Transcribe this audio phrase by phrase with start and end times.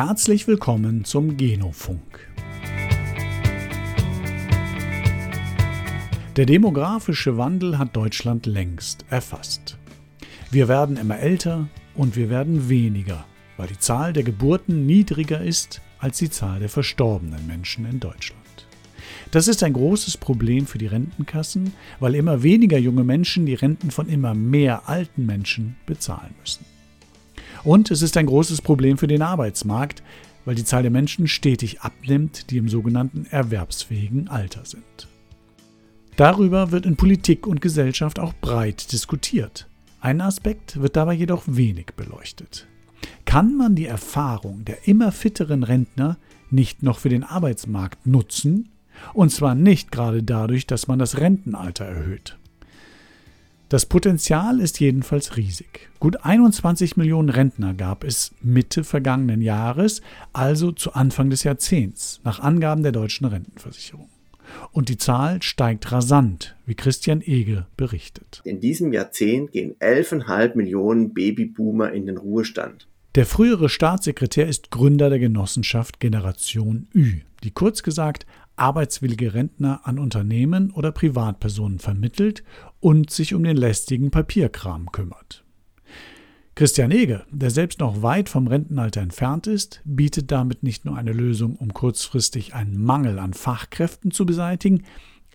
[0.00, 2.30] Herzlich willkommen zum Genofunk.
[6.36, 9.76] Der demografische Wandel hat Deutschland längst erfasst.
[10.52, 11.66] Wir werden immer älter
[11.96, 13.26] und wir werden weniger,
[13.56, 18.68] weil die Zahl der Geburten niedriger ist als die Zahl der verstorbenen Menschen in Deutschland.
[19.32, 23.90] Das ist ein großes Problem für die Rentenkassen, weil immer weniger junge Menschen die Renten
[23.90, 26.77] von immer mehr alten Menschen bezahlen müssen.
[27.64, 30.02] Und es ist ein großes Problem für den Arbeitsmarkt,
[30.44, 35.08] weil die Zahl der Menschen stetig abnimmt, die im sogenannten erwerbsfähigen Alter sind.
[36.16, 39.68] Darüber wird in Politik und Gesellschaft auch breit diskutiert.
[40.00, 42.66] Ein Aspekt wird dabei jedoch wenig beleuchtet.
[43.24, 46.16] Kann man die Erfahrung der immer fitteren Rentner
[46.50, 48.70] nicht noch für den Arbeitsmarkt nutzen?
[49.12, 52.36] Und zwar nicht gerade dadurch, dass man das Rentenalter erhöht.
[53.68, 55.90] Das Potenzial ist jedenfalls riesig.
[56.00, 60.00] Gut 21 Millionen Rentner gab es Mitte vergangenen Jahres,
[60.32, 64.08] also zu Anfang des Jahrzehnts, nach Angaben der deutschen Rentenversicherung.
[64.72, 68.40] Und die Zahl steigt rasant, wie Christian Ege berichtet.
[68.44, 72.88] In diesem Jahrzehnt gehen 11,5 Millionen Babyboomer in den Ruhestand.
[73.16, 78.24] Der frühere Staatssekretär ist Gründer der Genossenschaft Generation Ü, die kurz gesagt
[78.58, 82.42] arbeitswillige Rentner an Unternehmen oder Privatpersonen vermittelt
[82.80, 85.44] und sich um den lästigen Papierkram kümmert.
[86.54, 91.12] Christian Ege, der selbst noch weit vom Rentenalter entfernt ist, bietet damit nicht nur eine
[91.12, 94.82] Lösung, um kurzfristig einen Mangel an Fachkräften zu beseitigen,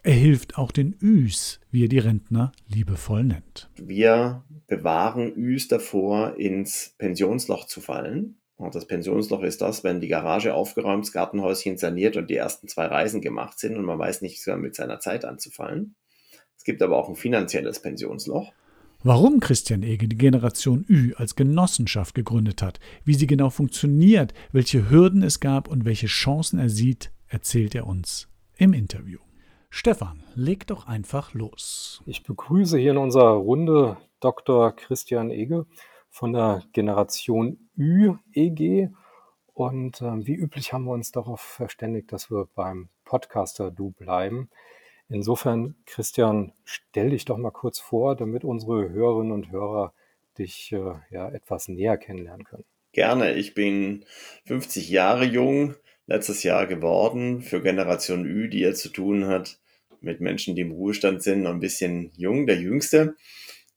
[0.06, 3.70] er hilft auch den Üs, wie er die Rentner liebevoll nennt.
[3.78, 8.42] Wir bewahren Üs davor, ins Pensionsloch zu fallen.
[8.58, 12.68] Und das Pensionsloch ist das, wenn die Garage aufgeräumt, das Gartenhäuschen saniert und die ersten
[12.68, 15.96] zwei Reisen gemacht sind und man weiß nicht, mit seiner Zeit anzufallen.
[16.64, 18.54] Es gibt aber auch ein finanzielles Pensionsloch.
[19.04, 24.90] Warum Christian Ege die Generation Ü als Genossenschaft gegründet hat, wie sie genau funktioniert, welche
[24.90, 29.20] Hürden es gab und welche Chancen er sieht, erzählt er uns im Interview.
[29.70, 32.02] Stefan, leg doch einfach los.
[32.06, 34.74] Ich begrüße hier in unserer Runde Dr.
[34.74, 35.66] Christian Ege
[36.10, 38.88] von der Generation Ü EG.
[39.54, 44.50] Und äh, wie üblich haben wir uns darauf verständigt, dass wir beim Podcaster-Du bleiben.
[45.10, 49.94] Insofern, Christian, stell dich doch mal kurz vor, damit unsere Hörerinnen und Hörer
[50.38, 52.66] dich äh, ja etwas näher kennenlernen können.
[52.92, 53.34] Gerne.
[53.34, 54.06] Ich bin
[54.46, 55.76] 50 Jahre jung,
[56.08, 59.60] letztes Jahr geworden, für Generation Ü, die ja zu tun hat
[60.02, 63.16] mit Menschen, die im Ruhestand sind, noch ein bisschen jung, der Jüngste.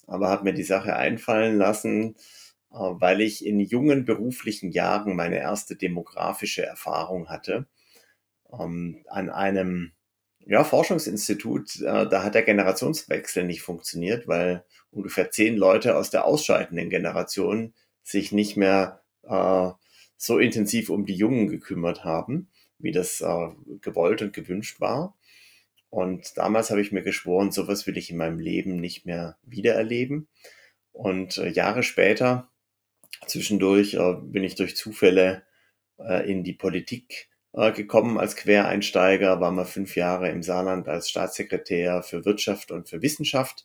[0.06, 2.16] Aber habe mir die Sache einfallen lassen,
[2.72, 7.66] äh, weil ich in jungen beruflichen Jahren meine erste demografische Erfahrung hatte.
[8.52, 9.92] Ähm, an einem
[10.46, 16.24] ja, Forschungsinstitut, äh, da hat der Generationswechsel nicht funktioniert, weil ungefähr zehn Leute aus der
[16.24, 19.70] ausscheidenden Generation sich nicht mehr äh,
[20.16, 22.48] so intensiv um die Jungen gekümmert haben,
[22.78, 23.48] wie das äh,
[23.80, 25.16] gewollt und gewünscht war.
[25.90, 30.28] Und damals habe ich mir geschworen, sowas will ich in meinem Leben nicht mehr wiedererleben.
[30.92, 32.48] Und äh, Jahre später,
[33.26, 35.42] zwischendurch, äh, bin ich durch Zufälle
[35.98, 41.08] äh, in die Politik äh, gekommen als Quereinsteiger, war mal fünf Jahre im Saarland als
[41.08, 43.64] Staatssekretär für Wirtschaft und für Wissenschaft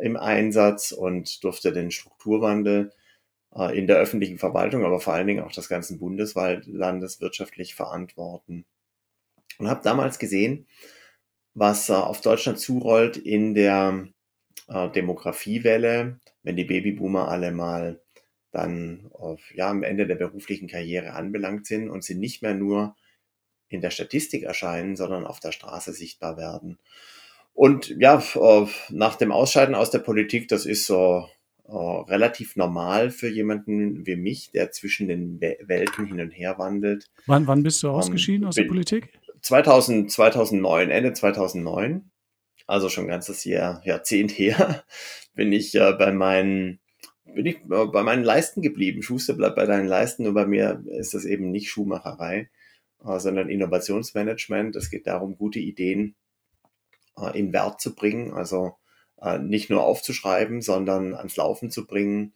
[0.00, 2.92] im Einsatz und durfte den Strukturwandel
[3.54, 8.64] äh, in der öffentlichen Verwaltung, aber vor allen Dingen auch des ganzen Bundeslandes wirtschaftlich verantworten.
[9.58, 10.66] Und habe damals gesehen,
[11.54, 14.08] was äh, auf Deutschland zurollt in der
[14.94, 18.00] Demografiewelle, wenn die Babyboomer alle mal
[18.52, 22.94] dann auf, ja, am Ende der beruflichen Karriere anbelangt sind und sie nicht mehr nur
[23.70, 26.78] in der Statistik erscheinen, sondern auf der Straße sichtbar werden.
[27.54, 31.26] Und ja, äh, nach dem Ausscheiden aus der Politik, das ist so
[31.66, 37.06] äh, relativ normal für jemanden wie mich, der zwischen den Welten hin und her wandelt.
[37.26, 39.12] Wann, wann bist du ähm, ausgeschieden aus der Politik?
[39.42, 42.10] 2000, 2009, Ende 2009,
[42.66, 44.84] also schon ganzes Jahr, Jahrzehnt her,
[45.34, 46.80] bin ich äh, bei meinen
[47.34, 49.02] bin ich äh, bei meinen Leisten geblieben.
[49.02, 52.50] Schuster bleibt bei deinen Leisten, nur bei mir ist das eben nicht Schuhmacherei.
[53.04, 54.76] Äh, sondern Innovationsmanagement.
[54.76, 56.14] Es geht darum, gute Ideen
[57.16, 58.76] äh, in Wert zu bringen, also
[59.20, 62.34] äh, nicht nur aufzuschreiben, sondern ans Laufen zu bringen.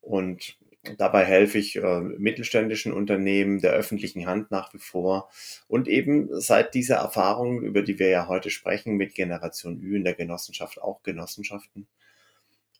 [0.00, 0.56] Und
[0.98, 1.80] dabei helfe ich
[2.18, 5.30] mittelständischen Unternehmen, der öffentlichen Hand nach wie vor.
[5.66, 10.04] Und eben seit dieser Erfahrung, über die wir ja heute sprechen, mit Generation Ü in
[10.04, 11.86] der Genossenschaft auch Genossenschaften.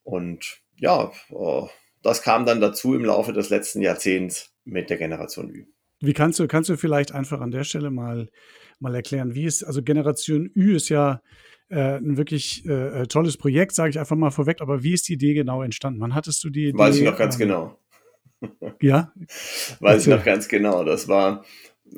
[0.02, 1.12] Und ja,
[2.02, 5.64] das kam dann dazu im Laufe des letzten Jahrzehnts mit der Generation Ü.
[6.06, 8.28] Wie kannst du, kannst du vielleicht einfach an der Stelle mal,
[8.78, 11.20] mal erklären, wie ist, also Generation Ü ist ja
[11.68, 15.08] äh, ein wirklich äh, äh tolles Projekt, sage ich einfach mal vorweg, aber wie ist
[15.08, 16.00] die Idee genau entstanden?
[16.00, 16.78] Wann hattest du die Idee?
[16.78, 17.78] Weiß ich noch ganz ähm, genau.
[18.80, 19.12] Ja?
[19.80, 20.84] Weiß ich noch ganz genau.
[20.84, 21.44] Das war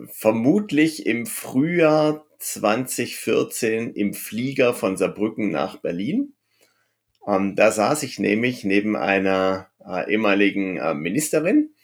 [0.09, 6.35] vermutlich im Frühjahr 2014 im Flieger von Saarbrücken nach Berlin.
[7.27, 11.75] Ähm, da saß ich nämlich neben einer äh, ehemaligen äh, Ministerin,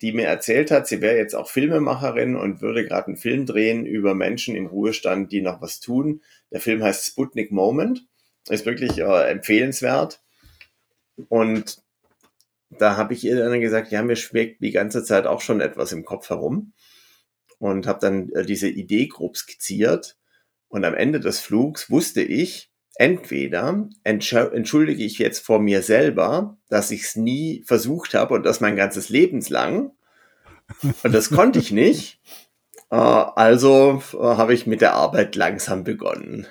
[0.00, 3.86] die mir erzählt hat, sie wäre jetzt auch Filmemacherin und würde gerade einen Film drehen
[3.86, 6.22] über Menschen im Ruhestand, die noch was tun.
[6.50, 8.06] Der Film heißt Sputnik Moment,
[8.48, 10.22] ist wirklich äh, empfehlenswert.
[11.28, 11.82] Und
[12.70, 15.92] da habe ich ihr dann gesagt, ja, mir schmeckt die ganze Zeit auch schon etwas
[15.92, 16.72] im Kopf herum
[17.58, 20.16] und habe dann äh, diese Idee grob skizziert.
[20.68, 22.67] Und am Ende des Flugs wusste ich,
[22.98, 28.60] entweder entschuldige ich jetzt vor mir selber, dass ich es nie versucht habe und das
[28.60, 29.92] mein ganzes Lebenslang.
[31.02, 32.20] Und das konnte ich nicht.
[32.90, 36.46] Äh, also äh, habe ich mit der Arbeit langsam begonnen.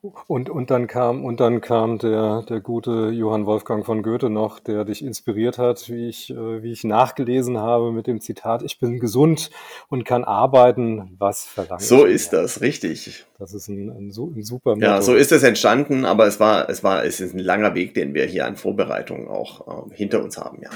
[0.00, 4.60] Und, und dann kam, und dann kam der, der gute Johann Wolfgang von Goethe noch,
[4.60, 8.78] der dich inspiriert hat, wie ich, äh, wie ich nachgelesen habe mit dem Zitat, ich
[8.78, 9.50] bin gesund
[9.88, 11.82] und kann arbeiten, was verlangt.
[11.82, 13.26] So ist das, richtig.
[13.40, 14.86] Das ist ein, ein, ein super Motto.
[14.86, 17.94] Ja, so ist es entstanden, aber es war, es war, es ist ein langer Weg,
[17.94, 20.70] den wir hier an Vorbereitungen auch äh, hinter uns haben, ja.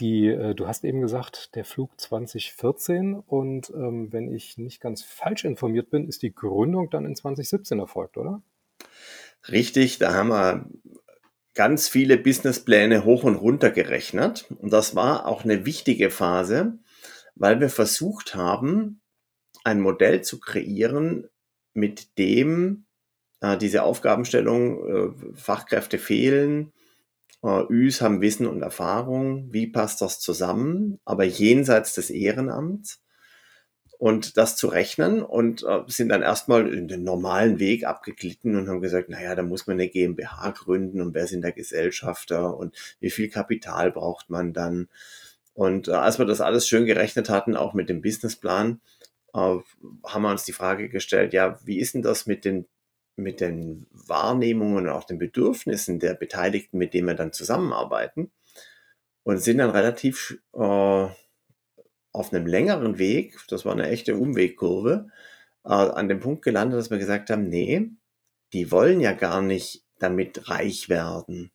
[0.00, 5.02] Die, äh, du hast eben gesagt, der Flug 2014 und ähm, wenn ich nicht ganz
[5.02, 8.42] falsch informiert bin, ist die Gründung dann in 2017 erfolgt, oder?
[9.48, 10.66] Richtig, da haben wir
[11.54, 14.46] ganz viele Businesspläne hoch und runter gerechnet.
[14.58, 16.78] Und das war auch eine wichtige Phase,
[17.34, 19.00] weil wir versucht haben,
[19.64, 21.28] ein Modell zu kreieren,
[21.74, 22.86] mit dem
[23.40, 26.72] äh, diese Aufgabenstellung, äh, Fachkräfte fehlen,
[27.42, 33.02] äh, Üs haben Wissen und Erfahrung, wie passt das zusammen, aber jenseits des Ehrenamts
[33.98, 38.68] und das zu rechnen und äh, sind dann erstmal in den normalen Weg abgeglitten und
[38.68, 42.74] haben gesagt, naja, da muss man eine GmbH gründen und wer sind der Gesellschafter und
[43.00, 44.88] wie viel Kapital braucht man dann.
[45.54, 48.80] Und äh, als wir das alles schön gerechnet hatten, auch mit dem Businessplan,
[49.32, 52.66] äh, haben wir uns die Frage gestellt, ja, wie ist denn das mit den,
[53.16, 58.30] mit den Wahrnehmungen und auch den Bedürfnissen der Beteiligten, mit denen wir dann zusammenarbeiten?
[59.24, 61.08] Und sind dann relativ äh,
[62.16, 65.08] auf einem längeren Weg, das war eine echte Umwegkurve,
[65.64, 67.90] äh, an dem Punkt gelandet, dass wir gesagt haben, nee,
[68.54, 71.52] die wollen ja gar nicht damit reich werden.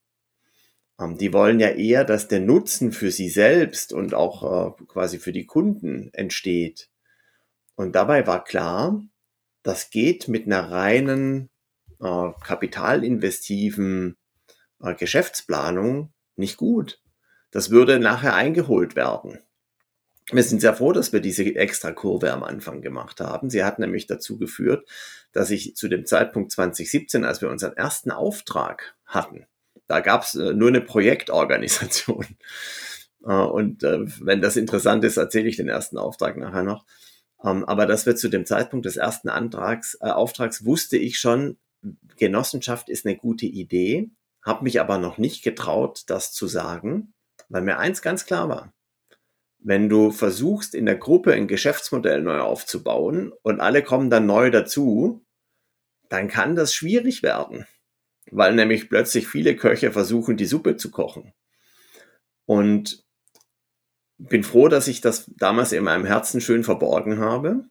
[1.00, 5.18] Ähm, die wollen ja eher, dass der Nutzen für sie selbst und auch äh, quasi
[5.18, 6.90] für die Kunden entsteht.
[7.76, 9.02] Und dabei war klar,
[9.64, 11.50] das geht mit einer reinen
[12.00, 14.16] äh, kapitalinvestiven
[14.80, 17.02] äh, Geschäftsplanung nicht gut.
[17.50, 19.40] Das würde nachher eingeholt werden
[20.34, 23.50] wir sind sehr froh, dass wir diese extra Kurve am Anfang gemacht haben.
[23.50, 24.88] Sie hat nämlich dazu geführt,
[25.32, 29.46] dass ich zu dem Zeitpunkt 2017, als wir unseren ersten Auftrag hatten,
[29.88, 32.26] da gab es äh, nur eine Projektorganisation.
[33.24, 36.88] Äh, und äh, wenn das interessant ist, erzähle ich den ersten Auftrag nachher noch.
[37.44, 41.60] Ähm, aber dass wir zu dem Zeitpunkt des ersten Antrags, äh, Auftrags wusste ich schon,
[42.18, 44.10] Genossenschaft ist eine gute Idee,
[44.42, 47.14] habe mich aber noch nicht getraut, das zu sagen,
[47.48, 48.74] weil mir eins ganz klar war
[49.64, 54.50] wenn du versuchst, in der Gruppe ein Geschäftsmodell neu aufzubauen und alle kommen dann neu
[54.50, 55.24] dazu,
[56.10, 57.66] dann kann das schwierig werden,
[58.32, 61.34] weil nämlich plötzlich viele Köche versuchen, die Suppe zu kochen.
[62.46, 63.06] Und
[64.18, 67.66] bin froh, dass ich das damals in meinem Herzen schön verborgen habe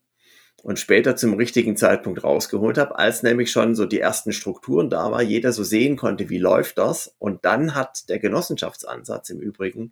[0.63, 5.11] und später zum richtigen Zeitpunkt rausgeholt habe, als nämlich schon so die ersten Strukturen da
[5.11, 7.15] war, jeder so sehen konnte, wie läuft das.
[7.19, 9.91] Und dann hat der Genossenschaftsansatz im Übrigen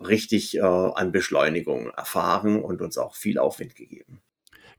[0.00, 4.20] richtig äh, an Beschleunigung erfahren und uns auch viel Aufwind gegeben.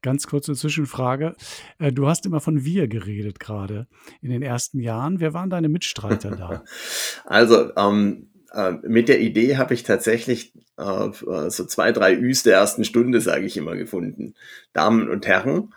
[0.01, 1.35] Ganz kurze Zwischenfrage.
[1.79, 3.87] Äh, du hast immer von wir geredet gerade
[4.21, 5.19] in den ersten Jahren.
[5.19, 6.63] Wer waren deine Mitstreiter da?
[7.25, 11.09] Also ähm, äh, mit der Idee habe ich tatsächlich äh,
[11.49, 14.35] so zwei, drei Üs der ersten Stunde, sage ich immer, gefunden.
[14.73, 15.73] Damen und Herren,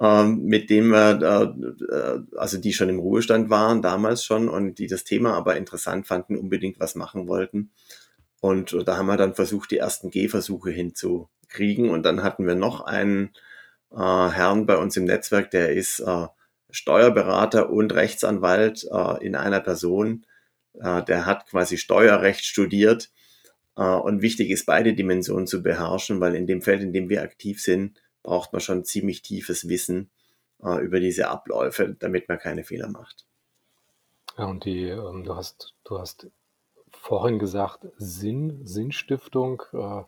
[0.00, 1.54] ähm, mit denen wir,
[1.92, 6.06] äh, also die schon im Ruhestand waren, damals schon und die das Thema aber interessant
[6.06, 7.70] fanden, unbedingt was machen wollten.
[8.44, 11.88] Und da haben wir dann versucht, die ersten Gehversuche hinzukriegen.
[11.88, 13.30] Und dann hatten wir noch einen
[13.90, 16.26] äh, Herrn bei uns im Netzwerk, der ist äh,
[16.68, 20.26] Steuerberater und Rechtsanwalt äh, in einer Person.
[20.74, 23.10] Äh, der hat quasi Steuerrecht studiert.
[23.78, 27.22] Äh, und wichtig ist, beide Dimensionen zu beherrschen, weil in dem Feld, in dem wir
[27.22, 30.10] aktiv sind, braucht man schon ziemlich tiefes Wissen
[30.62, 33.24] äh, über diese Abläufe, damit man keine Fehler macht.
[34.36, 36.28] Ja, und die, ähm, du hast, du hast
[37.04, 40.02] vorhin gesagt, Sinn, Sinnstiftung, äh,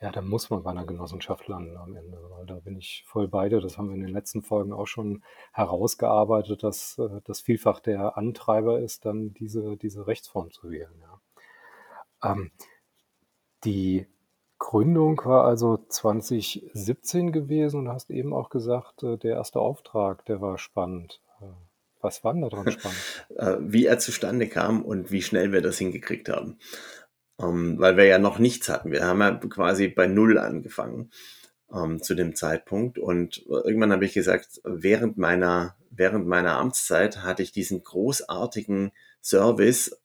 [0.00, 3.28] ja, da muss man bei einer Genossenschaft landen am Ende, weil da bin ich voll
[3.28, 3.60] bei dir.
[3.60, 8.18] Das haben wir in den letzten Folgen auch schon herausgearbeitet, dass äh, das vielfach der
[8.18, 10.92] Antreiber ist, dann diese, diese Rechtsform zu wählen.
[11.00, 11.20] Ja.
[12.32, 12.50] Ähm,
[13.64, 14.06] Die
[14.58, 20.42] Gründung war also 2017 gewesen und hast eben auch gesagt, äh, der erste Auftrag, der
[20.42, 21.21] war spannend.
[22.02, 22.98] Äh, was war denn da dran spannend?
[23.36, 26.58] Äh, wie er zustande kam und wie schnell wir das hingekriegt haben.
[27.36, 28.92] Um, ähm, weil wir ja noch nichts hatten.
[28.92, 31.10] Wir haben ja quasi bei Null angefangen
[31.68, 32.98] um, ähm, zu dem Zeitpunkt.
[32.98, 38.92] Und irgendwann habe ich gesagt, während meiner, während meiner Amtszeit hatte ich diesen großartigen
[39.22, 39.98] Service,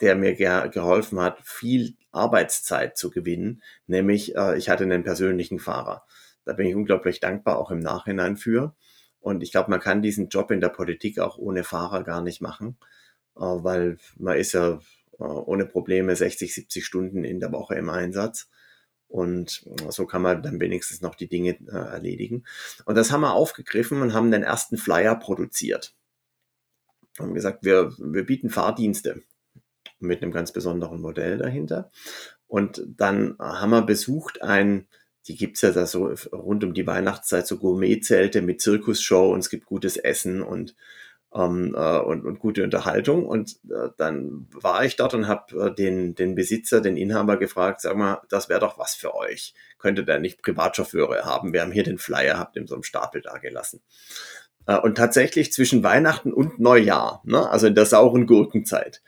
[0.00, 5.58] der mir ge geholfen hat, viel Arbeitszeit zu gewinnen, nämlich äh, ich hatte einen persönlichen
[5.58, 6.04] Fahrer.
[6.44, 8.74] Da bin ich unglaublich dankbar auch im Nachhinein für.
[9.22, 12.42] Und ich glaube, man kann diesen Job in der Politik auch ohne Fahrer gar nicht
[12.42, 12.76] machen,
[13.36, 14.80] äh, weil man ist ja
[15.18, 18.50] äh, ohne Probleme 60, 70 Stunden in der Woche im Einsatz.
[19.06, 22.44] Und so kann man dann wenigstens noch die Dinge äh, erledigen.
[22.86, 25.94] Und das haben wir aufgegriffen und haben den ersten Flyer produziert.
[27.18, 29.22] Haben gesagt, wir, wir bieten Fahrdienste
[30.00, 31.90] mit einem ganz besonderen Modell dahinter.
[32.46, 34.88] Und dann haben wir besucht ein,
[35.28, 39.50] die gibt's ja da so rund um die Weihnachtszeit, so Gourmet-Zelte mit Zirkusshow und es
[39.50, 40.74] gibt gutes Essen und,
[41.34, 43.26] ähm, äh, und, und gute Unterhaltung.
[43.26, 47.80] Und äh, dann war ich dort und habe äh, den, den Besitzer, den Inhaber gefragt,
[47.80, 49.54] sag mal, das wäre doch was für euch.
[49.78, 51.52] Könntet ihr nicht Privatchauffeure haben?
[51.52, 53.80] Wir haben hier den Flyer, habt in so einem Stapel da gelassen.
[54.66, 59.02] Äh, und tatsächlich zwischen Weihnachten und Neujahr, ne, also in der sauren Gurkenzeit,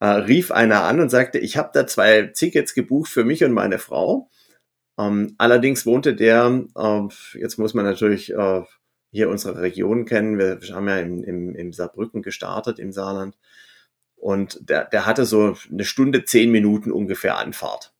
[0.00, 3.52] äh, rief einer an und sagte, ich habe da zwei Tickets gebucht für mich und
[3.52, 4.30] meine Frau.
[4.98, 8.62] Ähm, allerdings wohnte der, äh, jetzt muss man natürlich äh,
[9.10, 13.36] hier unsere Region kennen, wir haben ja im, im, im Saarbrücken gestartet, im Saarland.
[14.16, 17.92] Und der, der hatte so eine Stunde, zehn Minuten ungefähr Anfahrt.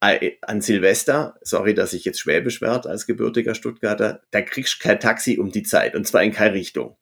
[0.00, 5.00] An Silvester, sorry, dass ich jetzt schwäbisch werde als gebürtiger Stuttgarter, da kriegst du kein
[5.00, 6.96] Taxi um die Zeit und zwar in keine Richtung.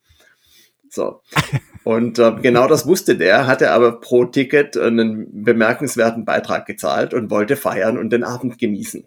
[0.88, 1.20] So.
[1.84, 7.30] Und äh, genau das wusste der, hatte aber pro Ticket einen bemerkenswerten Beitrag gezahlt und
[7.30, 9.06] wollte feiern und den Abend genießen.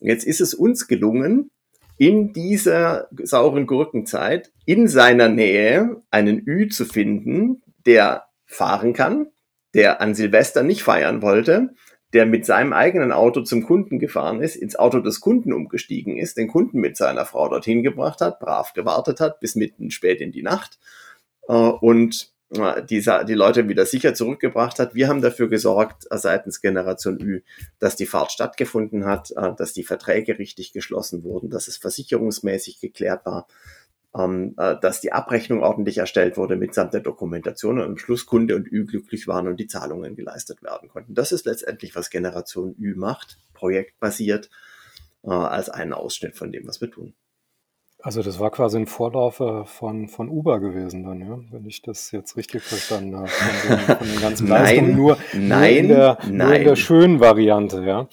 [0.00, 1.50] Jetzt ist es uns gelungen,
[1.98, 9.28] in dieser sauren Gurkenzeit in seiner Nähe einen Ü zu finden, der fahren kann,
[9.74, 11.70] der an Silvester nicht feiern wollte,
[12.12, 16.38] der mit seinem eigenen Auto zum Kunden gefahren ist, ins Auto des Kunden umgestiegen ist,
[16.38, 20.32] den Kunden mit seiner Frau dorthin gebracht hat, brav gewartet hat bis mitten spät in
[20.32, 20.78] die Nacht
[21.48, 24.94] äh, und die, die Leute wieder sicher zurückgebracht hat.
[24.94, 27.42] Wir haben dafür gesorgt, äh, seitens Generation Ü,
[27.78, 33.26] dass die Fahrt stattgefunden hat, dass die Verträge richtig geschlossen wurden, dass es versicherungsmäßig geklärt
[33.26, 33.46] war,
[34.16, 38.66] ähm, dass die Abrechnung ordentlich erstellt wurde mitsamt der Dokumentation und am Schluss Kunde und
[38.72, 41.14] Ü glücklich waren und die Zahlungen geleistet werden konnten.
[41.14, 44.48] Das ist letztendlich, was Generation Ü macht, projektbasiert,
[45.22, 47.12] als einen Ausschnitt von dem, was wir tun.
[48.08, 51.38] Also das war quasi ein Vorläufer von, von Uber gewesen dann, ja?
[51.50, 53.28] Wenn ich das jetzt richtig verstanden habe.
[53.28, 56.36] Von den, von den ganzen nein, nur, nein, nur in der, nein.
[56.38, 58.08] Nur in der schönen Variante, ja.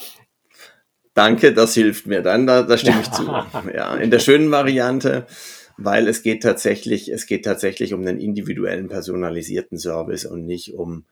[1.14, 3.24] Danke, das hilft mir dann, da, da stimme ich zu.
[3.74, 5.28] Ja, in der schönen Variante,
[5.78, 11.06] weil es geht tatsächlich, es geht tatsächlich um einen individuellen personalisierten Service und nicht um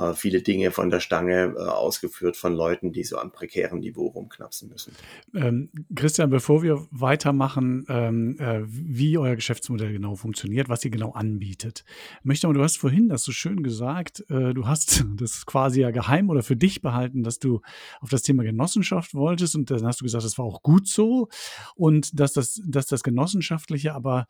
[0.00, 4.06] äh, viele Dinge von der Stange äh, ausgeführt von Leuten, die so am prekären Niveau
[4.06, 4.94] rumknapsen müssen.
[5.34, 11.12] Ähm, Christian, bevor wir weitermachen, ähm, äh, wie euer Geschäftsmodell genau funktioniert, was ihr genau
[11.12, 11.84] anbietet,
[12.22, 15.90] möchte aber, du hast vorhin das so schön gesagt, äh, du hast das quasi ja
[15.90, 17.60] geheim oder für dich behalten, dass du
[18.00, 21.28] auf das Thema Genossenschaft wolltest und dann hast du gesagt, das war auch gut so
[21.74, 24.26] und dass das, dass das Genossenschaftliche aber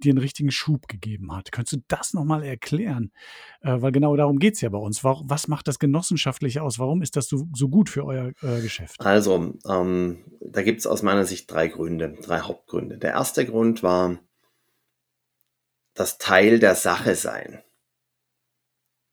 [0.00, 1.52] dir einen richtigen Schub gegeben hat.
[1.52, 3.12] Könntest du das nochmal erklären?
[3.60, 5.04] Äh, weil genau darum geht es ja bei uns.
[5.04, 6.78] Warum, was macht das Genossenschaftliche aus?
[6.78, 9.00] Warum ist das so, so gut für euer äh, Geschäft?
[9.00, 12.98] Also, ähm, da gibt es aus meiner Sicht drei Gründe, drei Hauptgründe.
[12.98, 14.18] Der erste Grund war
[15.94, 17.62] das Teil der Sache sein.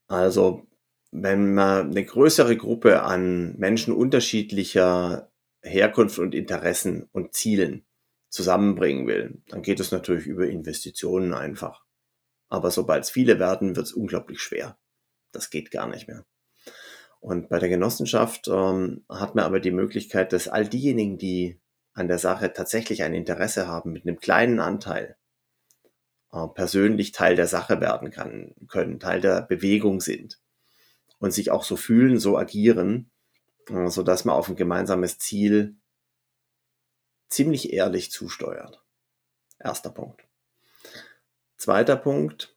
[0.07, 0.67] Also,
[1.11, 7.86] wenn man eine größere Gruppe an Menschen unterschiedlicher Herkunft und Interessen und Zielen
[8.29, 11.83] zusammenbringen will, dann geht es natürlich über Investitionen einfach.
[12.49, 14.77] Aber sobald es viele werden, wird es unglaublich schwer.
[15.31, 16.25] Das geht gar nicht mehr.
[17.19, 21.59] Und bei der Genossenschaft ähm, hat man aber die Möglichkeit, dass all diejenigen, die
[21.93, 25.17] an der Sache tatsächlich ein Interesse haben, mit einem kleinen Anteil
[26.31, 30.39] äh, persönlich Teil der Sache werden kann, können, Teil der Bewegung sind
[31.19, 33.09] und sich auch so fühlen, so agieren,
[33.69, 35.75] äh, so dass man auf ein gemeinsames Ziel
[37.29, 38.83] ziemlich ehrlich zusteuert.
[39.59, 40.23] Erster Punkt.
[41.57, 42.55] Zweiter Punkt.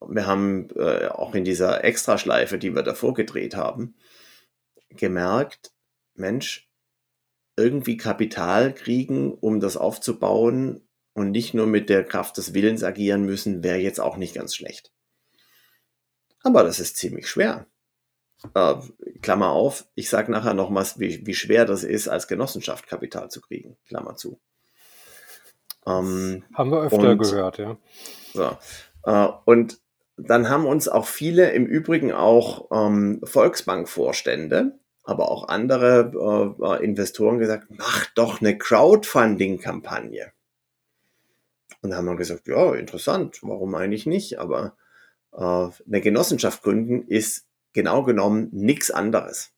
[0.00, 3.96] Wir haben äh, auch in dieser Extraschleife, die wir davor gedreht haben,
[4.90, 5.72] gemerkt,
[6.14, 6.70] Mensch,
[7.56, 13.24] irgendwie Kapital kriegen, um das aufzubauen und nicht nur mit der Kraft des Willens agieren
[13.24, 14.92] müssen, wäre jetzt auch nicht ganz schlecht.
[16.42, 17.66] Aber das ist ziemlich schwer.
[18.54, 18.74] Äh,
[19.22, 23.40] Klammer auf, ich sage nachher nochmals, wie, wie schwer das ist, als Genossenschaft Kapital zu
[23.40, 24.40] kriegen, Klammer zu.
[25.86, 27.76] Ähm, haben wir öfter und, gehört, ja.
[28.34, 28.56] So,
[29.04, 29.80] äh, und
[30.16, 37.38] dann haben uns auch viele, im Übrigen auch ähm, Volksbankvorstände, aber auch andere äh, Investoren
[37.38, 40.32] gesagt, mach doch eine Crowdfunding-Kampagne.
[41.80, 44.38] Und da haben wir gesagt, ja, interessant, warum eigentlich nicht?
[44.38, 44.76] Aber
[45.32, 47.47] äh, eine Genossenschaft gründen ist
[47.78, 49.52] genau genommen nichts anderes.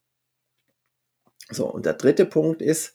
[1.48, 2.94] So, und der dritte Punkt ist,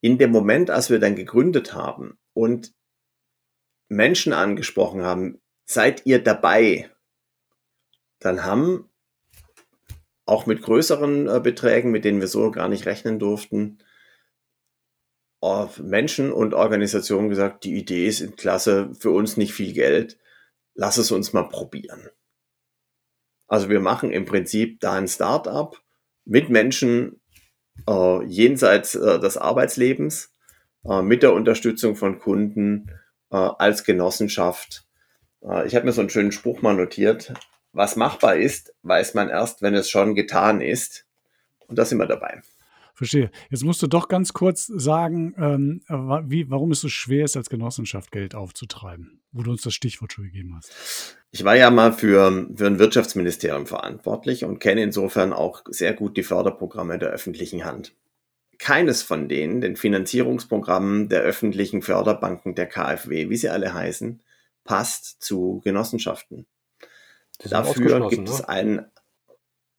[0.00, 2.74] in dem Moment, als wir dann gegründet haben und
[3.88, 6.90] Menschen angesprochen haben, seid ihr dabei,
[8.18, 8.90] dann haben
[10.26, 13.78] auch mit größeren äh, Beträgen, mit denen wir so gar nicht rechnen durften,
[15.78, 20.18] Menschen und Organisationen gesagt, die Idee ist in Klasse, für uns nicht viel Geld,
[20.74, 22.08] lass es uns mal probieren.
[23.46, 25.80] Also wir machen im Prinzip da ein Start-up
[26.24, 27.20] mit Menschen
[27.88, 30.32] äh, jenseits äh, des Arbeitslebens,
[30.84, 32.90] äh, mit der Unterstützung von Kunden
[33.30, 34.86] äh, als Genossenschaft.
[35.42, 37.34] Äh, ich habe mir so einen schönen Spruch mal notiert
[37.74, 41.06] was machbar ist, weiß man erst, wenn es schon getan ist.
[41.66, 42.40] Und da sind wir dabei.
[42.94, 43.30] Verstehe.
[43.50, 45.80] Jetzt musst du doch ganz kurz sagen, ähm,
[46.30, 50.12] wie, warum es so schwer ist, als Genossenschaft Geld aufzutreiben, wo du uns das Stichwort
[50.12, 51.16] schon gegeben hast.
[51.32, 56.16] Ich war ja mal für, für ein Wirtschaftsministerium verantwortlich und kenne insofern auch sehr gut
[56.16, 57.94] die Förderprogramme der öffentlichen Hand.
[58.58, 64.22] Keines von denen, den Finanzierungsprogrammen der öffentlichen Förderbanken der KfW, wie sie alle heißen,
[64.62, 66.46] passt zu Genossenschaften.
[67.42, 68.48] Dafür gibt es ne?
[68.48, 68.86] einen.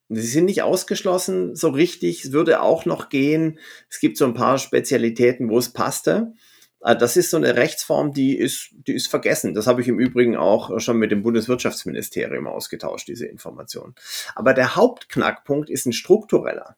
[0.09, 2.31] Sie sind nicht ausgeschlossen so richtig.
[2.31, 3.59] Würde auch noch gehen.
[3.89, 6.33] Es gibt so ein paar Spezialitäten, wo es passte.
[6.81, 9.53] Äh, das ist so eine Rechtsform, die ist, die ist vergessen.
[9.53, 13.95] Das habe ich im Übrigen auch schon mit dem Bundeswirtschaftsministerium ausgetauscht, diese Information.
[14.35, 16.77] Aber der Hauptknackpunkt ist ein struktureller.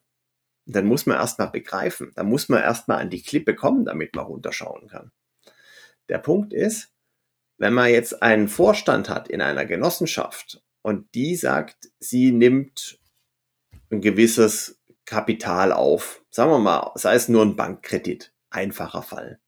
[0.66, 2.12] Dann muss man erstmal begreifen.
[2.14, 5.12] Da muss man erstmal an die Klippe kommen, damit man runterschauen kann.
[6.08, 6.90] Der Punkt ist,
[7.58, 12.98] wenn man jetzt einen Vorstand hat in einer Genossenschaft und die sagt, sie nimmt
[13.90, 16.22] ein gewisses Kapital auf.
[16.30, 19.40] Sagen wir mal, sei es nur ein Bankkredit, einfacher Fall.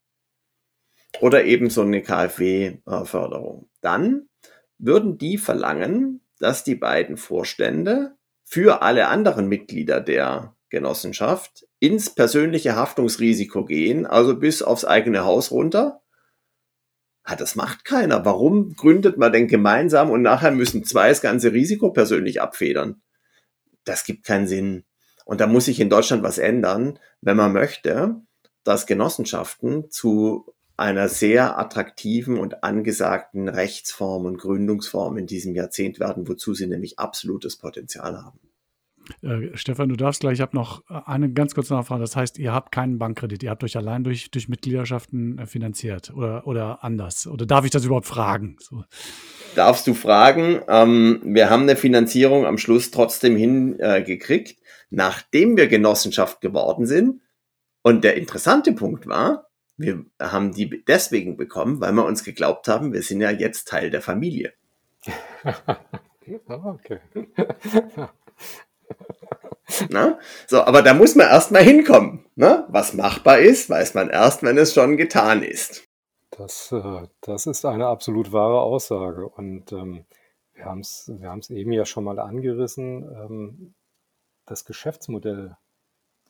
[1.19, 3.69] Oder eben so eine KfW-Förderung.
[3.81, 4.29] Dann
[4.77, 12.75] würden die verlangen, dass die beiden Vorstände für alle anderen Mitglieder der Genossenschaft ins persönliche
[12.75, 16.01] Haftungsrisiko gehen, also bis aufs eigene Haus runter
[17.23, 18.25] Ah, das macht keiner.
[18.25, 23.01] Warum gründet man denn gemeinsam und nachher müssen zwei das ganze Risiko persönlich abfedern?
[23.83, 24.83] Das gibt keinen Sinn.
[25.25, 28.21] Und da muss sich in Deutschland was ändern, wenn man möchte,
[28.63, 36.27] dass Genossenschaften zu einer sehr attraktiven und angesagten Rechtsform und Gründungsform in diesem Jahrzehnt werden,
[36.27, 38.50] wozu sie nämlich absolutes Potenzial haben.
[39.21, 42.01] Äh, Stefan, du darfst gleich, ich habe noch äh, eine ganz kurze Nachfrage.
[42.01, 46.11] Das heißt, ihr habt keinen Bankkredit, ihr habt euch allein durch, durch Mitgliederschaften äh, finanziert
[46.15, 47.27] oder, oder anders?
[47.27, 48.57] Oder darf ich das überhaupt fragen?
[48.59, 48.83] So.
[49.55, 50.61] Darfst du fragen?
[50.67, 57.21] Ähm, wir haben eine Finanzierung am Schluss trotzdem hingekriegt, äh, nachdem wir Genossenschaft geworden sind.
[57.81, 59.47] Und der interessante Punkt war,
[59.77, 63.89] wir haben die deswegen bekommen, weil wir uns geglaubt haben, wir sind ja jetzt Teil
[63.89, 64.53] der Familie.
[66.47, 66.99] okay.
[69.89, 70.19] Na?
[70.47, 72.25] So, aber da muss man erst mal hinkommen.
[72.35, 72.65] Ne?
[72.69, 75.87] Was machbar ist, weiß man erst, wenn es schon getan ist.
[76.31, 79.27] Das, äh, das ist eine absolut wahre Aussage.
[79.27, 80.05] Und ähm,
[80.53, 83.03] wir haben es wir eben ja schon mal angerissen.
[83.03, 83.73] Ähm,
[84.45, 85.57] das Geschäftsmodell,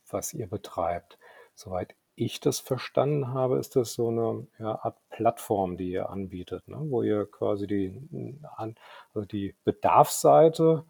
[0.10, 1.18] was ihr betreibt,
[1.56, 6.68] soweit ich das verstanden habe, ist das so eine ja, Art Plattform, die ihr anbietet,
[6.68, 6.78] ne?
[6.80, 8.10] wo ihr quasi die,
[8.54, 10.86] also die Bedarfsseite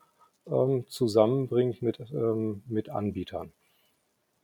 [0.51, 3.51] ähm, zusammenbringt mit, ähm, mit Anbietern.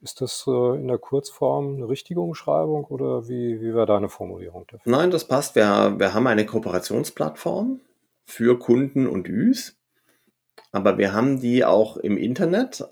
[0.01, 4.65] Ist das äh, in der Kurzform eine richtige Umschreibung oder wie, wie wäre deine Formulierung
[4.67, 4.91] dafür?
[4.91, 5.55] Nein, das passt.
[5.55, 7.81] Wir, wir haben eine Kooperationsplattform
[8.23, 9.75] für Kunden und Üs,
[10.71, 12.85] aber wir haben die auch im Internet,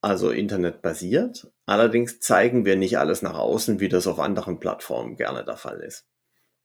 [0.00, 1.50] also internetbasiert.
[1.66, 5.80] Allerdings zeigen wir nicht alles nach außen, wie das auf anderen Plattformen gerne der Fall
[5.80, 6.06] ist.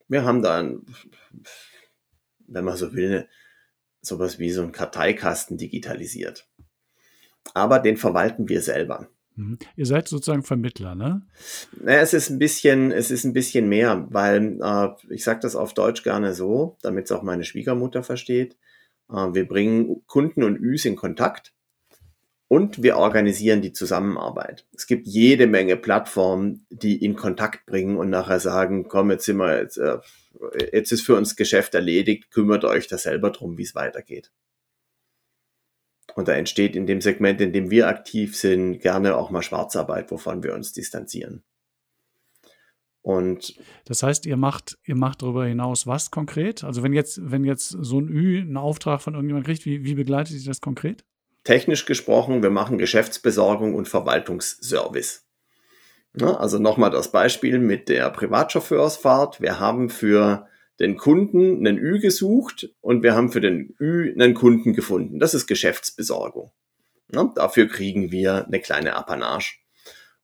[0.08, 0.86] Wir haben da, ein,
[2.48, 3.28] wenn man so will,
[4.08, 6.48] sowas wie so ein Karteikasten digitalisiert.
[7.54, 9.10] Aber den verwalten wir selber.
[9.36, 9.60] Mhm.
[9.76, 11.22] Ihr seid sozusagen Vermittler, ne?
[11.80, 15.56] Naja, es ist ein bisschen, es ist ein bisschen mehr, weil äh, ich sage das
[15.56, 18.58] auf Deutsch gerne so, damit es auch meine Schwiegermutter versteht.
[19.10, 21.54] Äh, wir bringen Kunden und Üs in Kontakt
[22.48, 24.66] und wir organisieren die Zusammenarbeit.
[24.74, 29.38] Es gibt jede Menge Plattformen, die in Kontakt bringen und nachher sagen, komm, jetzt sind
[29.38, 29.98] wir jetzt, äh,
[30.72, 34.32] jetzt ist für uns Geschäft erledigt, kümmert euch da selber drum, wie es weitergeht.
[36.16, 40.10] Und da entsteht in dem Segment, in dem wir aktiv sind, gerne auch mal Schwarzarbeit,
[40.10, 41.44] wovon wir uns distanzieren.
[43.02, 46.64] Und das heißt, ihr macht, ihr macht darüber hinaus was konkret?
[46.64, 49.96] Also wenn jetzt, wenn jetzt so ein Ü einen Auftrag von irgendjemand kriegt, wie, wie
[49.96, 51.06] begleitet sich das konkret?
[51.44, 55.27] Technisch gesprochen, wir machen Geschäftsbesorgung und Verwaltungsservice.
[56.20, 59.40] Ja, also nochmal das Beispiel mit der Privatchauffeursfahrt.
[59.40, 60.48] Wir haben für
[60.80, 65.20] den Kunden einen Ü gesucht und wir haben für den Ü einen Kunden gefunden.
[65.20, 66.52] Das ist Geschäftsbesorgung.
[67.14, 69.60] Ja, dafür kriegen wir eine kleine Apanage.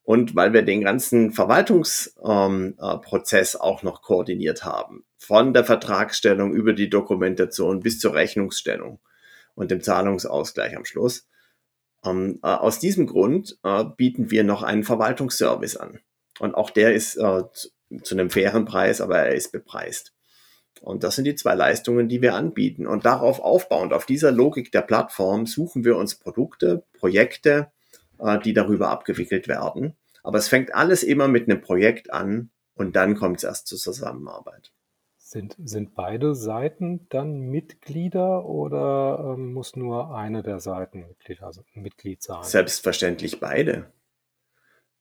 [0.01, 6.53] Und weil wir den ganzen Verwaltungsprozess ähm, äh, auch noch koordiniert haben, von der Vertragsstellung
[6.53, 8.99] über die Dokumentation bis zur Rechnungsstellung
[9.56, 11.27] und dem Zahlungsausgleich am Schluss,
[12.04, 16.00] ähm, äh, aus diesem Grund äh, bieten wir noch einen Verwaltungsservice an.
[16.39, 17.70] Und auch der ist äh, zu,
[18.04, 20.13] zu einem fairen Preis, aber er ist bepreist.
[20.82, 22.88] Und das sind die zwei Leistungen, die wir anbieten.
[22.88, 27.72] Und darauf aufbauend, auf dieser Logik der Plattform, suchen wir uns Produkte, Projekte,
[28.20, 29.96] äh, die darüber abgewickelt werden.
[30.24, 33.78] Aber es fängt alles immer mit einem Projekt an und dann kommt es erst zur
[33.78, 34.72] Zusammenarbeit.
[35.34, 41.63] Sind, sind beide Seiten dann Mitglieder oder ähm, muss nur eine der Seiten Mitglied, also
[41.74, 42.43] Mitglied sein?
[42.43, 43.91] Selbstverständlich beide.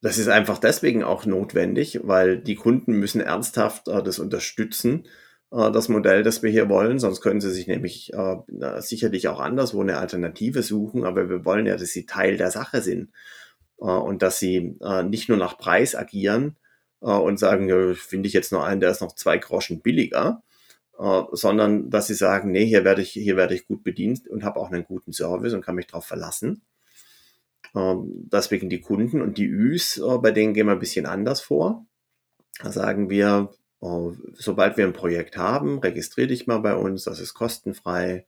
[0.01, 5.07] Das ist einfach deswegen auch notwendig, weil die Kunden müssen ernsthaft äh, das unterstützen,
[5.51, 6.99] äh, das Modell, das wir hier wollen.
[6.99, 8.37] Sonst können sie sich nämlich äh,
[8.81, 11.05] sicherlich auch anderswo eine Alternative suchen.
[11.05, 13.13] Aber wir wollen ja, dass sie Teil der Sache sind
[13.79, 16.57] äh, und dass sie äh, nicht nur nach Preis agieren,
[17.11, 20.43] und sagen, ja, finde ich jetzt noch einen, der ist noch zwei Groschen billiger,
[20.99, 24.45] äh, sondern dass sie sagen, nee, hier werde ich, hier werde ich gut bedient und
[24.45, 26.63] habe auch einen guten Service und kann mich darauf verlassen.
[27.75, 31.41] Ähm, deswegen die Kunden und die Üs, äh, bei denen gehen wir ein bisschen anders
[31.41, 31.87] vor.
[32.63, 33.51] Da sagen wir,
[34.35, 38.27] sobald wir ein Projekt haben, registriere dich mal bei uns, das ist kostenfrei.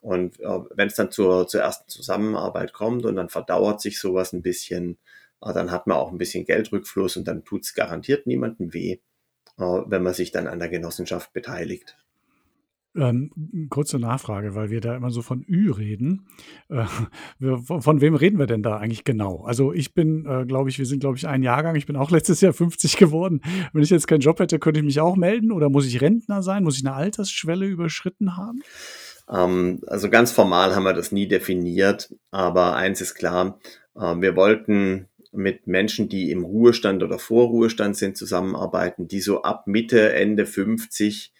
[0.00, 4.40] Und wenn es dann zur, zur ersten Zusammenarbeit kommt und dann verdauert sich sowas ein
[4.40, 4.96] bisschen,
[5.40, 8.98] dann hat man auch ein bisschen Geldrückfluss und dann tut es garantiert niemandem weh,
[9.58, 11.96] äh, wenn man sich dann an der Genossenschaft beteiligt.
[12.96, 13.30] Ähm,
[13.70, 16.26] kurze Nachfrage, weil wir da immer so von Ü reden.
[16.68, 16.86] Äh,
[17.38, 19.44] wir, von wem reden wir denn da eigentlich genau?
[19.44, 21.76] Also ich bin, äh, glaube ich, wir sind, glaube ich, ein Jahrgang.
[21.76, 23.42] Ich bin auch letztes Jahr 50 geworden.
[23.72, 26.42] Wenn ich jetzt keinen Job hätte, könnte ich mich auch melden oder muss ich Rentner
[26.42, 26.64] sein?
[26.64, 28.62] Muss ich eine Altersschwelle überschritten haben?
[29.30, 33.58] Ähm, also ganz formal haben wir das nie definiert, aber eins ist klar,
[33.94, 39.66] äh, wir wollten mit Menschen, die im Ruhestand oder Vorruhestand sind, zusammenarbeiten, die so ab
[39.66, 41.32] Mitte, Ende 50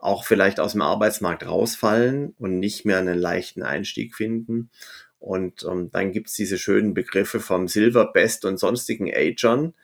[0.00, 4.70] auch vielleicht aus dem Arbeitsmarkt rausfallen und nicht mehr einen leichten Einstieg finden.
[5.18, 9.74] Und ähm, dann gibt's diese schönen Begriffe vom Silver Best und sonstigen Agern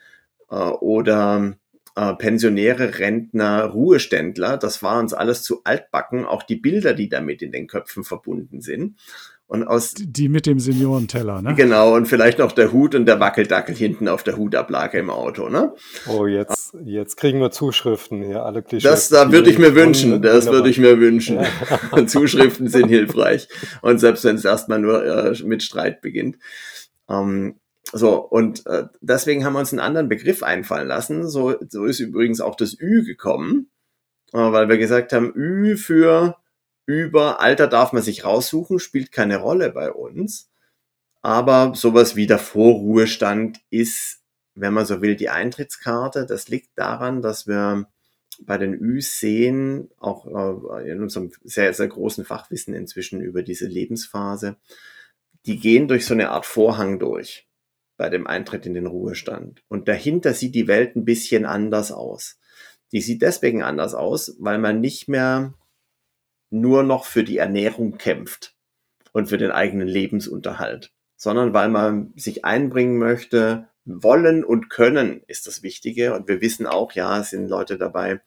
[0.49, 1.55] äh, oder
[1.95, 4.57] äh, Pensionäre, Rentner, Ruheständler.
[4.57, 8.59] Das war uns alles zu altbacken, auch die Bilder, die damit in den Köpfen verbunden
[8.59, 8.99] sind.
[9.49, 11.55] Und aus die mit dem Seniorenteller, ne?
[11.55, 15.49] Genau, und vielleicht noch der Hut und der Wackeldackel hinten auf der Hutablage im Auto,
[15.49, 15.73] ne?
[16.07, 18.91] Oh, jetzt, jetzt kriegen wir Zuschriften hier, alle Klischees.
[18.91, 21.39] Das da würde ich mir wünschen, das würde ich mir wünschen.
[21.39, 22.05] Ja.
[22.05, 23.47] Zuschriften sind hilfreich.
[23.81, 26.37] Und selbst wenn es erstmal nur äh, mit Streit beginnt.
[27.09, 27.55] Ähm,
[27.91, 31.27] so, und äh, deswegen haben wir uns einen anderen Begriff einfallen lassen.
[31.27, 33.71] So, so ist übrigens auch das Ü gekommen,
[34.31, 36.35] äh, weil wir gesagt haben, Ü für
[36.89, 40.49] über Alter darf man sich raussuchen, spielt keine Rolle bei uns.
[41.21, 44.23] Aber sowas wie der Vorruhestand ist,
[44.55, 46.25] wenn man so will, die Eintrittskarte.
[46.25, 47.87] Das liegt daran, dass wir
[48.41, 53.67] bei den Üs sehen, auch äh, in unserem sehr, sehr großen Fachwissen inzwischen über diese
[53.67, 54.57] Lebensphase,
[55.45, 57.47] die gehen durch so eine Art Vorhang durch
[57.97, 59.61] bei dem Eintritt in den Ruhestand.
[59.67, 62.39] Und dahinter sieht die Welt ein bisschen anders aus.
[62.93, 65.53] Die sieht deswegen anders aus, weil man nicht mehr
[66.49, 68.55] nur noch für die Ernährung kämpft
[69.11, 75.47] und für den eigenen Lebensunterhalt, sondern weil man sich einbringen möchte, wollen und können ist
[75.47, 76.13] das Wichtige.
[76.13, 78.21] Und wir wissen auch, ja, es sind Leute dabei,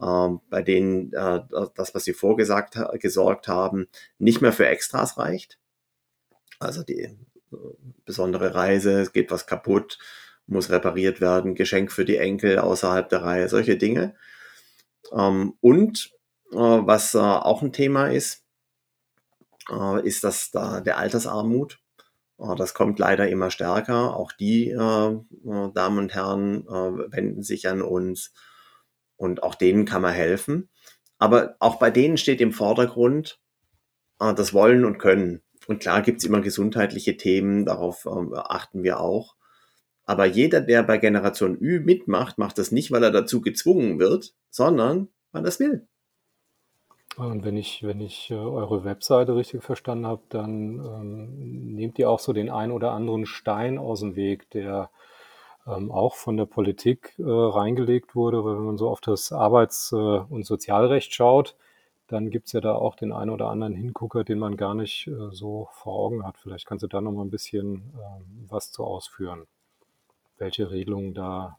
[0.00, 1.40] äh, bei denen äh,
[1.74, 5.58] das, was sie vorgesagt gesorgt haben, nicht mehr für Extras reicht.
[6.58, 7.16] Also die äh,
[8.04, 9.98] besondere Reise, es geht was kaputt,
[10.46, 14.14] muss repariert werden, Geschenk für die Enkel außerhalb der Reihe, solche Dinge.
[15.12, 16.12] Ähm, und
[16.52, 18.44] was äh, auch ein Thema ist,
[19.70, 21.78] äh, ist das da der Altersarmut.
[22.56, 24.16] Das kommt leider immer stärker.
[24.16, 28.32] Auch die Damen und Herren wenden sich an uns
[29.14, 30.68] und auch denen kann man helfen.
[31.18, 33.38] Aber auch bei denen steht im Vordergrund
[34.18, 35.42] das Wollen und Können.
[35.68, 39.36] Und klar gibt es immer gesundheitliche Themen, darauf achten wir auch.
[40.04, 44.34] Aber jeder, der bei Generation Ü mitmacht, macht das nicht, weil er dazu gezwungen wird,
[44.50, 45.86] sondern weil er es will.
[47.16, 52.08] Und wenn ich, wenn ich äh, eure Webseite richtig verstanden habe, dann ähm, nehmt ihr
[52.08, 54.90] auch so den ein oder anderen Stein aus dem Weg, der
[55.66, 58.44] ähm, auch von der Politik äh, reingelegt wurde.
[58.44, 61.54] Weil wenn man so auf das Arbeits- äh, und Sozialrecht schaut,
[62.08, 65.06] dann gibt es ja da auch den einen oder anderen Hingucker, den man gar nicht
[65.06, 66.38] äh, so vor Augen hat.
[66.38, 69.46] Vielleicht kannst du da noch mal ein bisschen ähm, was zu ausführen,
[70.38, 71.58] welche Regelungen da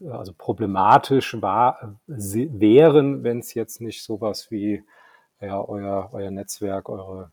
[0.00, 4.82] also problematisch war, wären, wenn es jetzt nicht sowas wie
[5.40, 7.32] ja, euer, euer Netzwerk, eure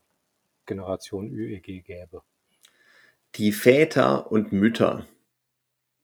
[0.66, 2.22] Generation ÜEG gäbe.
[3.34, 5.06] Die Väter und Mütter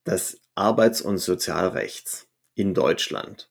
[0.06, 3.50] des Arbeits- und Sozialrechts in Deutschland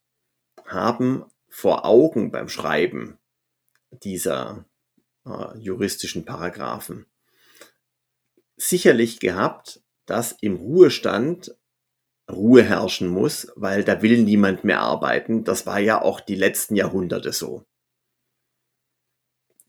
[0.65, 3.17] haben vor Augen beim Schreiben
[3.91, 4.65] dieser
[5.25, 7.05] äh, juristischen Paragraphen
[8.55, 11.55] sicherlich gehabt, dass im Ruhestand
[12.31, 15.43] Ruhe herrschen muss, weil da will niemand mehr arbeiten.
[15.43, 17.65] Das war ja auch die letzten Jahrhunderte so.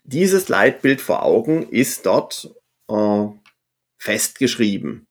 [0.05, 2.55] Dieses Leitbild vor Augen ist dort
[2.88, 3.27] äh,
[3.99, 5.07] festgeschrieben.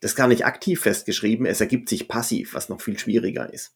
[0.00, 3.74] Das ist gar nicht aktiv festgeschrieben, es ergibt sich passiv, was noch viel schwieriger ist.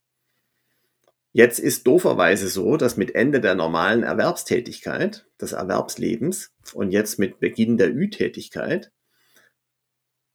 [1.33, 7.41] Jetzt ist dooferweise so, dass mit Ende der normalen Erwerbstätigkeit, des Erwerbslebens und jetzt mit
[7.41, 8.92] Beginn der Ü-Tätigkeit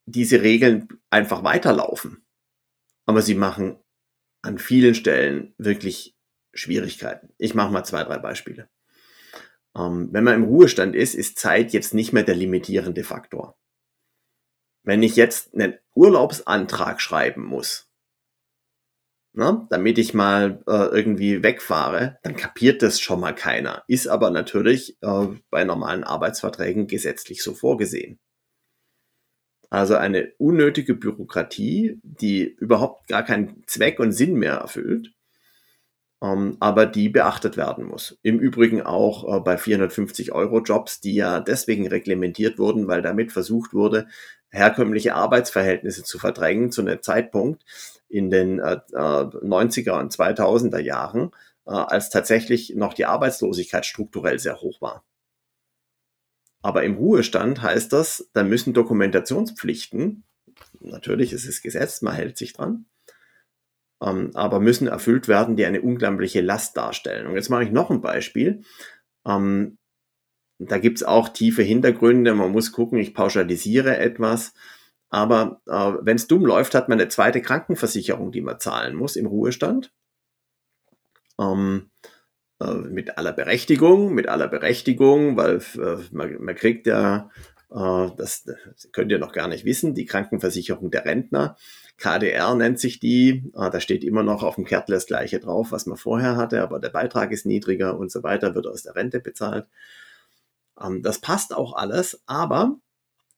[0.08, 2.26] diese Regeln einfach weiterlaufen.
[3.06, 3.78] Aber sie machen
[4.42, 6.16] an vielen Stellen wirklich
[6.54, 7.34] Schwierigkeiten.
[7.38, 8.70] Ich mache mal zwei, drei Beispiele.
[9.78, 13.58] Ähm, wenn man im Ruhestand ist, ist Zeit jetzt nicht mehr der limitierende Faktor.
[14.84, 17.92] Wenn ich jetzt einen Urlaubsantrag schreiben muss,
[19.34, 23.84] na, damit ich mal äh, irgendwie wegfahre, dann kapiert das schon mal keiner.
[23.88, 28.20] Ist aber natürlich äh, bei normalen Arbeitsverträgen gesetzlich so vorgesehen.
[29.70, 35.14] Also eine unnötige Bürokratie, die überhaupt gar keinen Zweck und Sinn mehr erfüllt,
[36.22, 38.18] ähm, aber die beachtet werden muss.
[38.24, 43.32] Im Übrigen auch äh, bei 450 Euro Jobs, die ja deswegen reglementiert wurden, weil damit
[43.32, 44.08] versucht wurde,
[44.50, 47.64] herkömmliche Arbeitsverhältnisse zu verdrängen zu einem Zeitpunkt
[48.10, 51.32] in den äh, 90er äh, und 2000er Jahren,
[51.66, 55.04] äh, als tatsächlich noch die Arbeitslosigkeit strukturell sehr hoch war.
[56.62, 60.24] Aber im Ruhestand heißt das, da müssen Dokumentationspflichten,
[60.80, 62.86] natürlich ist es Gesetz, man hält sich dran,
[64.02, 67.28] ähm, aber müssen erfüllt werden, die eine unglaubliche Last darstellen.
[67.28, 68.64] Und jetzt mache ich noch ein Beispiel.
[69.26, 69.78] Ähm,
[70.60, 74.54] da gibt es auch tiefe Hintergründe, man muss gucken, ich pauschalisiere etwas.
[75.10, 79.16] Aber äh, wenn es dumm läuft, hat man eine zweite Krankenversicherung, die man zahlen muss
[79.16, 79.94] im Ruhestand.
[81.40, 82.08] Ähm, äh,
[82.60, 87.30] mit aller Berechtigung, mit aller Berechtigung, weil äh, man, man kriegt ja,
[87.70, 88.46] äh, das,
[88.92, 91.56] könnt ihr noch gar nicht wissen, die Krankenversicherung der Rentner.
[91.98, 95.72] KDR nennt sich die, äh, da steht immer noch auf dem Kärtler das gleiche drauf,
[95.72, 98.96] was man vorher hatte, aber der Beitrag ist niedriger und so weiter, wird aus der
[98.96, 99.68] Rente bezahlt.
[100.82, 102.78] Ähm, das passt auch alles, aber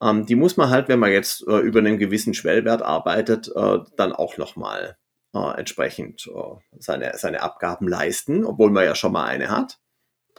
[0.02, 3.80] ähm, die muss man halt, wenn man jetzt äh, über einen gewissen Schwellwert arbeitet, äh,
[3.98, 4.98] dann auch nochmal
[5.34, 9.80] äh, entsprechend äh, seine, seine Abgaben leisten, obwohl man ja schon mal eine hat.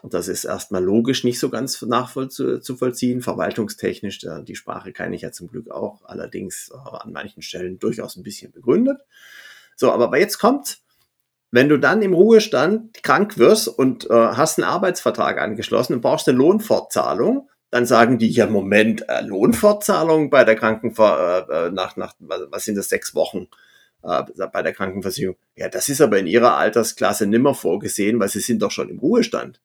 [0.03, 4.25] Und das ist erstmal logisch nicht so ganz nachzuvollziehen, verwaltungstechnisch.
[4.25, 8.17] Äh, die Sprache kann ich ja zum Glück auch, allerdings äh, an manchen Stellen durchaus
[8.17, 9.01] ein bisschen begründet.
[9.77, 10.79] So, aber jetzt kommt,
[11.51, 16.29] wenn du dann im Ruhestand krank wirst und äh, hast einen Arbeitsvertrag angeschlossen und brauchst
[16.29, 21.97] eine Lohnfortzahlung, dann sagen die, ja, Moment, äh, Lohnfortzahlung bei der Krankenver äh, äh nach,
[21.97, 23.49] nach, was sind das, sechs Wochen?
[24.03, 25.37] Äh, bei der Krankenversicherung.
[25.57, 28.99] Ja, das ist aber in ihrer Altersklasse nimmer vorgesehen, weil sie sind doch schon im
[28.99, 29.61] Ruhestand.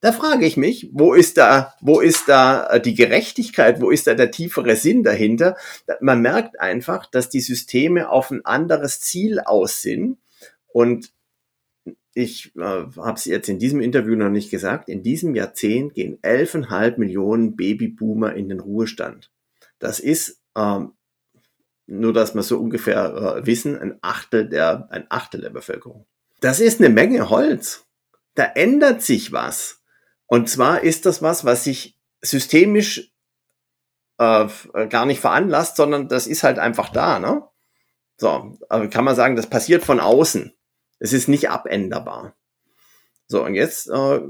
[0.00, 4.06] Da frage ich mich, wo ist da, wo ist da äh, die Gerechtigkeit, wo ist
[4.06, 5.56] da der tiefere Sinn dahinter?
[6.00, 10.18] Man merkt einfach, dass die Systeme auf ein anderes Ziel aus sind.
[10.66, 11.10] Und
[12.12, 16.18] ich äh, habe es jetzt in diesem Interview noch nicht gesagt, in diesem Jahrzehnt gehen
[16.20, 19.30] 11,5 Millionen Babyboomer in den Ruhestand.
[19.78, 20.92] Das ist ähm,
[21.86, 26.06] nur, dass wir so ungefähr äh, wissen, ein Achtel der, ein Achtel der Bevölkerung.
[26.40, 27.86] Das ist eine Menge Holz.
[28.34, 29.82] Da ändert sich was.
[30.26, 33.12] Und zwar ist das was, was sich systemisch
[34.18, 34.48] äh,
[34.88, 37.42] gar nicht veranlasst, sondern das ist halt einfach da, ne?
[38.16, 40.54] So, also kann man sagen, das passiert von außen.
[41.00, 42.36] Es ist nicht abänderbar.
[43.26, 44.20] So, und jetzt äh,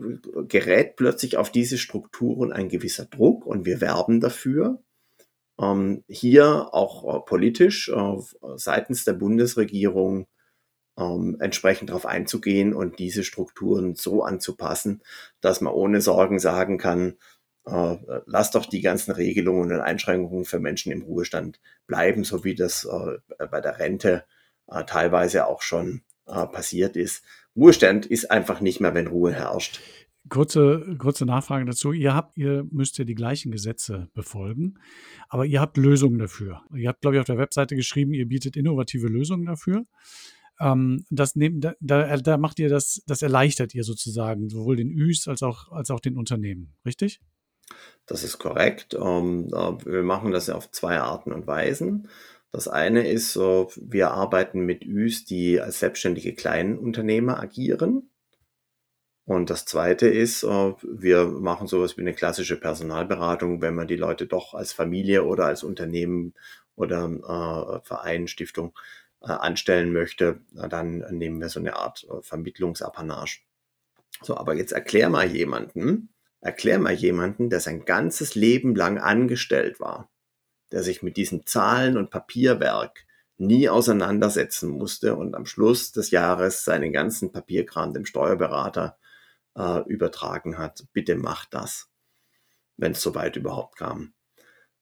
[0.49, 4.83] gerät plötzlich auf diese Strukturen ein gewisser Druck und wir werben dafür
[5.61, 8.17] ähm, hier auch äh, politisch äh,
[8.57, 10.27] seitens der Bundesregierung
[10.99, 15.03] ähm, entsprechend darauf einzugehen und diese Strukturen so anzupassen,
[15.41, 17.17] dass man ohne Sorgen sagen kann,
[17.67, 22.55] äh, lass doch die ganzen Regelungen und Einschränkungen für Menschen im Ruhestand bleiben, so wie
[22.55, 24.25] das äh, bei der Rente
[24.69, 27.25] äh, teilweise auch schon äh, passiert ist.
[27.57, 29.81] Ruhestand ist einfach nicht mehr, wenn Ruhe herrscht.
[30.35, 31.93] Kurze, kurze Nachfrage dazu.
[31.93, 34.81] Ihr habt, ihr müsst ja die gleichen Gesetze befolgen,
[35.29, 36.63] aber ihr habt Lösungen dafür.
[36.75, 39.85] Ihr habt, glaube ich, auf der Webseite geschrieben, ihr bietet innovative Lösungen dafür.
[40.59, 45.29] Ähm, das nehmt, da, da, macht ihr das, das erleichtert ihr sozusagen, sowohl den Üs
[45.29, 47.21] als auch, als auch den Unternehmen, richtig?
[48.07, 48.95] Das ist korrekt.
[48.95, 52.09] Ähm, wir machen das auf zwei Arten und Weisen.
[52.51, 58.11] Das eine ist, wir arbeiten mit Üs, die als selbstständige Kleinunternehmer agieren.
[59.27, 63.97] Und das zweite ist, äh, wir machen sowas wie eine klassische Personalberatung, wenn man die
[63.97, 66.35] Leute doch als Familie oder als Unternehmen
[66.77, 68.77] oder äh, Verein, Stiftung
[69.23, 73.41] äh, anstellen möchte, dann nehmen wir so eine Art Vermittlungsapanage.
[74.23, 76.11] So, aber jetzt erklär mal jemanden,
[76.41, 80.11] erklär mal jemanden, der sein ganzes Leben lang angestellt war,
[80.73, 83.07] der sich mit diesem Zahlen- und Papierwerk
[83.39, 88.99] nie auseinandersetzen musste und am Schluss des Jahres seinen ganzen Papierkram dem Steuerberater
[89.57, 90.87] äh, übertragen hat.
[90.93, 91.89] Bitte macht das,
[92.77, 94.15] wenn es soweit überhaupt kam.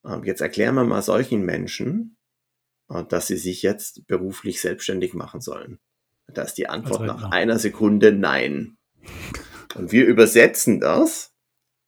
[0.05, 2.17] Ähm, jetzt erklären wir mal solchen Menschen,
[2.89, 5.79] äh, dass sie sich jetzt beruflich selbstständig machen sollen.
[6.29, 8.79] Da ist die Antwort nach einer Sekunde Nein.
[9.75, 11.35] Und wir übersetzen das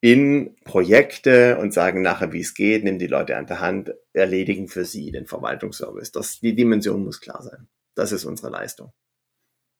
[0.01, 4.67] in Projekte und sagen nachher, wie es geht, nehmen die Leute an der Hand, erledigen
[4.67, 6.11] für sie den Verwaltungsservice.
[6.11, 7.67] Das, die Dimension muss klar sein.
[7.95, 8.93] Das ist unsere Leistung.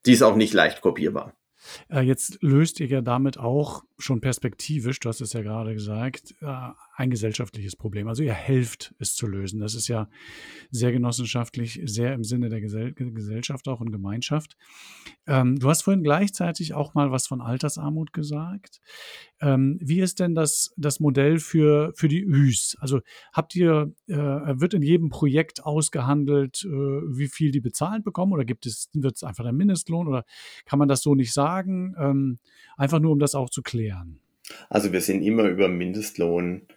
[0.06, 1.36] Die ist auch nicht leicht kopierbar.
[1.90, 6.36] Äh, jetzt löst ihr ja damit auch schon perspektivisch, du hast es ja gerade gesagt,
[6.42, 8.08] äh, ein gesellschaftliches Problem.
[8.08, 9.60] Also ihr helft es zu lösen.
[9.60, 10.10] Das ist ja
[10.70, 14.56] sehr genossenschaftlich, sehr im Sinne der Gesell Gesellschaft auch und Gemeinschaft.
[15.28, 18.80] Ähm, du hast vorhin gleichzeitig auch mal was von Altersarmut gesagt.
[19.42, 22.78] Ähm, wie ist denn das, das Modell für, für die Üs?
[22.80, 23.02] Also
[23.34, 28.46] habt ihr, äh, wird in jedem Projekt ausgehandelt, äh, wie viel die bezahlt bekommen oder
[28.46, 30.24] gibt es, wird es einfach der Mindestlohn oder
[30.66, 31.96] kann man das so nicht sagen?
[31.98, 32.40] Ähm,
[32.78, 33.85] einfach nur, um das auch zu klären.
[34.70, 36.68] Also wir sind immer über Mindestlohn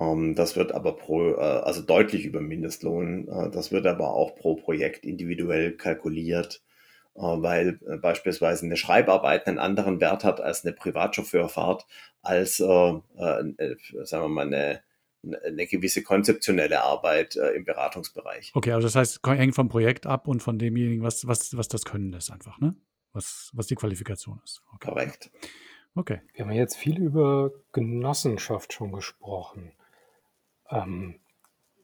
[0.00, 3.28] ähm, das wird aber pro, äh, also deutlich über Mindestlohn.
[3.28, 6.62] Äh, das wird aber auch pro Projekt individuell kalkuliert,
[7.14, 11.86] äh, weil beispielsweise eine Schreibarbeit einen anderen Wert hat als eine Privatchauffeurfahrt,
[12.22, 14.82] als, sagen wir mal, eine,
[15.22, 18.52] eine gewisse konzeptionelle Arbeit im Beratungsbereich.
[18.54, 21.84] Okay, also das heißt, hängt vom Projekt ab und von demjenigen, was, was, was das
[21.84, 22.74] Können ist einfach, ne?
[23.12, 24.62] Was, was die Qualifikation ist.
[24.74, 24.88] Okay.
[24.88, 25.30] Korrekt.
[25.94, 26.20] Okay.
[26.34, 29.72] Wir haben jetzt viel über Genossenschaft schon gesprochen.
[30.70, 31.20] Ähm,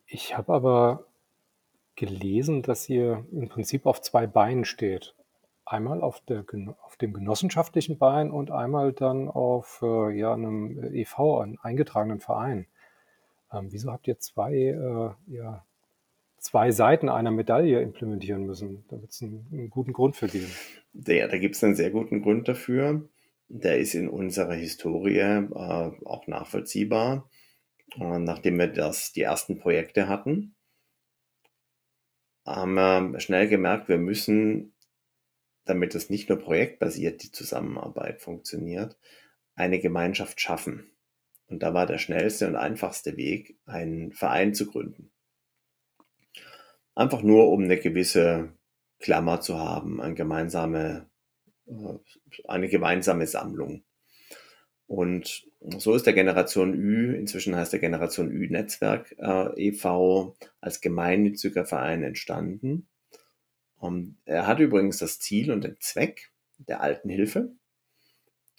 [0.06, 1.06] ich habe aber
[1.96, 5.14] gelesen, dass ihr im Prinzip auf zwei Beinen steht.
[5.64, 6.44] Einmal auf, der,
[6.84, 12.66] auf dem genossenschaftlichen Bein und einmal dann auf äh, ja, einem EV, einem eingetragenen Verein.
[13.52, 15.64] Ähm, wieso habt ihr zwei, äh, ja,
[16.38, 18.84] zwei Seiten einer Medaille implementieren müssen?
[18.88, 20.52] Da wird es einen, einen, guten Grund für geben.
[20.94, 23.08] Ja, da gibt es einen sehr guten Grund dafür.
[23.48, 27.30] Der ist in unserer Historie äh, auch nachvollziehbar.
[27.96, 30.56] Und nachdem wir das, die ersten Projekte hatten,
[32.44, 34.74] haben wir schnell gemerkt, wir müssen,
[35.64, 38.96] damit es nicht nur projektbasiert die Zusammenarbeit funktioniert,
[39.54, 40.92] eine Gemeinschaft schaffen.
[41.48, 45.12] Und da war der schnellste und einfachste Weg, einen Verein zu gründen.
[46.94, 48.52] Einfach nur, um eine gewisse
[48.98, 51.15] Klammer zu haben, eine gemeinsame, äh,
[52.46, 53.82] eine gemeinsame Sammlung.
[54.86, 55.46] Und
[55.78, 60.36] so ist der Generation Ü, inzwischen heißt der Generation Ü Netzwerk äh, e.V.
[60.60, 62.86] als gemeinnütziger Verein entstanden.
[63.78, 67.52] Und er hat übrigens das Ziel und den Zweck der alten Hilfe.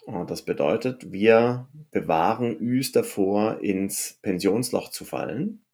[0.06, 5.66] Und das bedeutet, wir bewahren Üs davor, ins Pensionsloch zu fallen.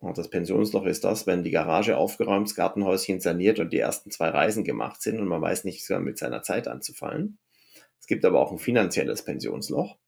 [0.00, 4.10] Und das Pensionsloch ist das, wenn die Garage aufgeräumt, das Gartenhäuschen saniert und die ersten
[4.10, 7.38] zwei Reisen gemacht sind und man weiß nicht, mit seiner Zeit anzufallen.
[8.00, 9.98] Es gibt aber auch ein finanzielles Pensionsloch.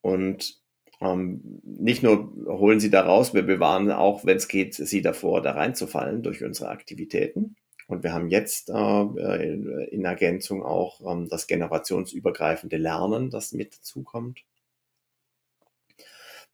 [0.00, 0.62] Und
[1.00, 5.42] ähm, nicht nur holen sie da raus, wir bewahren auch, wenn es geht, sie davor,
[5.42, 7.56] da reinzufallen durch unsere Aktivitäten.
[7.88, 9.52] Und wir haben jetzt äh,
[9.90, 14.40] in Ergänzung auch ähm, das generationsübergreifende Lernen, das mit dazukommt.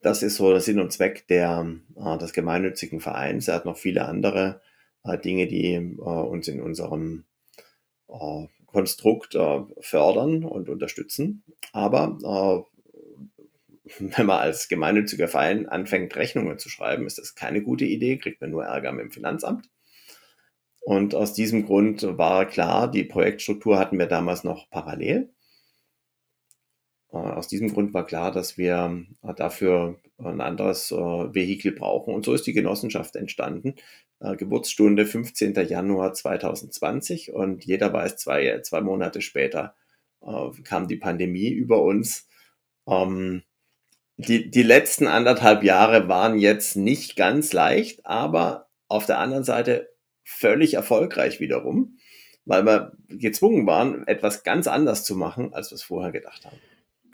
[0.03, 3.49] Das ist so der Sinn und Zweck der, äh, des gemeinnützigen Vereins.
[3.49, 4.61] Er hat noch viele andere
[5.05, 7.25] äh, Dinge, die äh, uns in unserem
[8.09, 11.45] äh, Konstrukt äh, fördern und unterstützen.
[11.73, 12.67] Aber
[13.89, 18.19] äh, wenn man als gemeinnütziger Verein anfängt, Rechnungen zu schreiben, ist das keine gute Idee,
[18.19, 19.71] kriegt man nur Ärger mit dem Finanzamt.
[20.81, 25.33] Und aus diesem Grund war klar, die Projektstruktur hatten wir damals noch parallel.
[27.13, 29.05] Äh, aus diesem Grund war klar, dass wir
[29.37, 32.15] dafür ein anderes Vehikel brauchen.
[32.15, 33.75] Und so ist die Genossenschaft entstanden,
[34.23, 35.55] äh, Geburtsstunde 15.
[35.67, 39.75] Januar 2020 und jeder weiß, zwei, zwei Monate später
[40.23, 42.29] äh, kam die Pandemie über uns.
[42.87, 43.43] Ähm,
[44.17, 49.89] die, die letzten anderthalb Jahre waren jetzt nicht ganz leicht, aber auf der anderen Seite
[50.23, 51.97] völlig erfolgreich wiederum,
[52.45, 56.59] weil wir gezwungen waren, etwas ganz anders zu machen, als wir es vorher gedacht haben.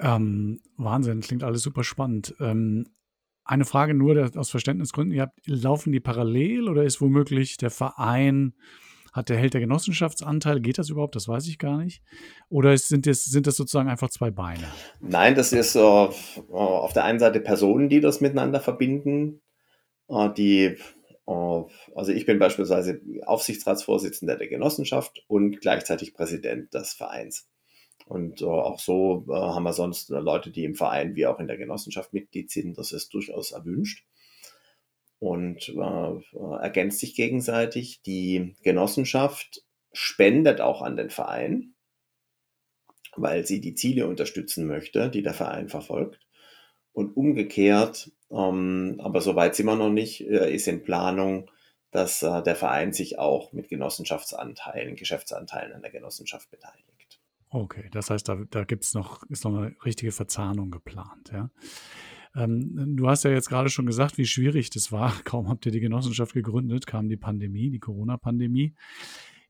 [0.00, 2.34] Ähm, Wahnsinn, klingt alles super spannend.
[2.40, 2.86] Ähm,
[3.44, 5.16] eine Frage nur aus Verständnisgründen.
[5.16, 8.54] Ihr habt, laufen die parallel oder ist womöglich der Verein,
[9.12, 10.60] hat der Held der Genossenschaftsanteil?
[10.60, 11.16] Geht das überhaupt?
[11.16, 12.02] Das weiß ich gar nicht.
[12.50, 14.64] Oder sind das, sind das sozusagen einfach zwei Beine?
[15.00, 19.40] Nein, das ist äh, auf der einen Seite Personen, die das miteinander verbinden,
[20.08, 20.76] äh, die
[21.26, 27.48] äh, also ich bin beispielsweise Aufsichtsratsvorsitzender der Genossenschaft und gleichzeitig Präsident des Vereins.
[28.08, 31.38] Und äh, auch so äh, haben wir sonst äh, Leute, die im Verein wie auch
[31.40, 32.78] in der Genossenschaft Mitglied sind.
[32.78, 34.04] Das ist durchaus erwünscht
[35.18, 38.00] und äh, ergänzt sich gegenseitig.
[38.02, 41.74] Die Genossenschaft spendet auch an den Verein,
[43.14, 46.20] weil sie die Ziele unterstützen möchte, die der Verein verfolgt.
[46.92, 51.50] Und umgekehrt, ähm, aber soweit sind wir noch nicht, äh, ist in Planung,
[51.90, 56.97] dass äh, der Verein sich auch mit Genossenschaftsanteilen, Geschäftsanteilen an der Genossenschaft beteiligt.
[57.50, 61.50] Okay, das heißt, da, da gibt's noch, ist noch eine richtige Verzahnung geplant, ja.
[62.34, 65.12] Ähm, du hast ja jetzt gerade schon gesagt, wie schwierig das war.
[65.24, 68.74] Kaum habt ihr die Genossenschaft gegründet, kam die Pandemie, die Corona-Pandemie.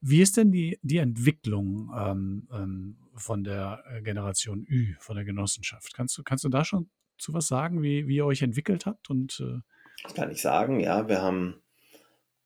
[0.01, 5.25] Wie ist denn die, die Entwicklung ähm, ähm, von der äh, Generation Ü, von der
[5.25, 5.93] Genossenschaft?
[5.93, 6.89] Kannst du, kannst du da schon
[7.19, 9.11] zu was sagen, wie, wie ihr euch entwickelt habt?
[9.11, 9.61] Und, äh
[10.05, 11.09] das kann ich sagen, ja.
[11.09, 11.57] Wir haben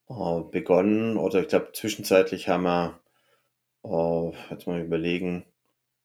[0.09, 3.02] äh, begonnen, oder ich glaube, zwischenzeitlich haben wir
[3.85, 5.45] äh, jetzt mal überlegen,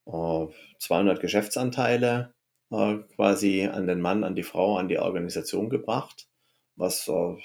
[0.05, 0.47] äh,
[0.79, 2.33] 200 Geschäftsanteile
[2.71, 6.27] äh, quasi an den Mann, an die Frau, an die Organisation gebracht,
[6.75, 7.35] was äh,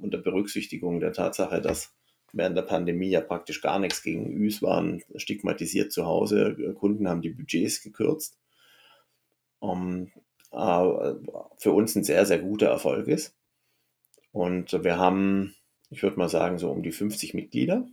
[0.00, 1.94] unter Berücksichtigung der Tatsache, dass
[2.32, 7.22] während der Pandemie ja praktisch gar nichts gegen Üs waren, stigmatisiert zu Hause, Kunden haben
[7.22, 8.38] die Budgets gekürzt.
[9.62, 10.10] Ähm,
[10.54, 11.14] äh,
[11.58, 13.34] für uns ein sehr, sehr guter Erfolg ist.
[14.32, 15.54] Und wir haben,
[15.90, 17.86] ich würde mal sagen, so um die 50 Mitglieder.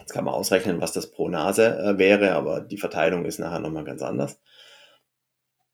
[0.00, 3.60] Jetzt kann man ausrechnen, was das pro Nase äh, wäre, aber die Verteilung ist nachher
[3.60, 4.40] nochmal ganz anders.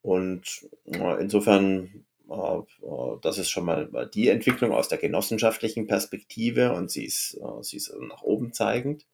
[0.03, 6.73] Und äh, insofern, äh, äh, das ist schon mal die Entwicklung aus der genossenschaftlichen Perspektive
[6.73, 9.07] und sie ist, äh, sie ist nach oben zeigend.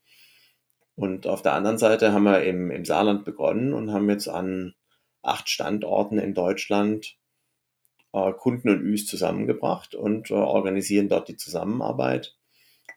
[0.95, 4.75] Und auf der anderen Seite haben wir im, im Saarland begonnen und haben jetzt an
[5.23, 7.17] acht Standorten in Deutschland
[8.13, 12.37] äh, Kunden und Üs zusammengebracht und äh, organisieren dort die Zusammenarbeit.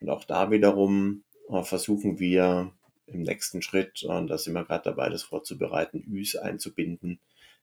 [0.02, 1.25] Und auch da wiederum äh,
[1.64, 2.72] versuchen wir
[3.08, 7.20] im nächsten Schritt, und da sind wir gerade dabei, das vorzubereiten, Üs einzubinden,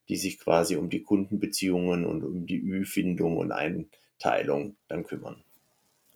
[0.09, 5.43] die sich quasi um die Kundenbeziehungen und um die Ü-Findung und Einteilung dann kümmern.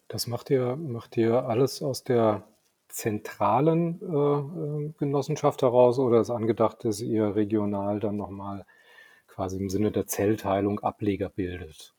[0.09, 2.47] Das macht ihr, macht ihr alles aus der
[2.89, 8.65] zentralen äh, äh Genossenschaft heraus oder ist angedacht, dass ihr regional dann nochmal
[9.27, 11.96] quasi im Sinne der Zellteilung Ableger bildet?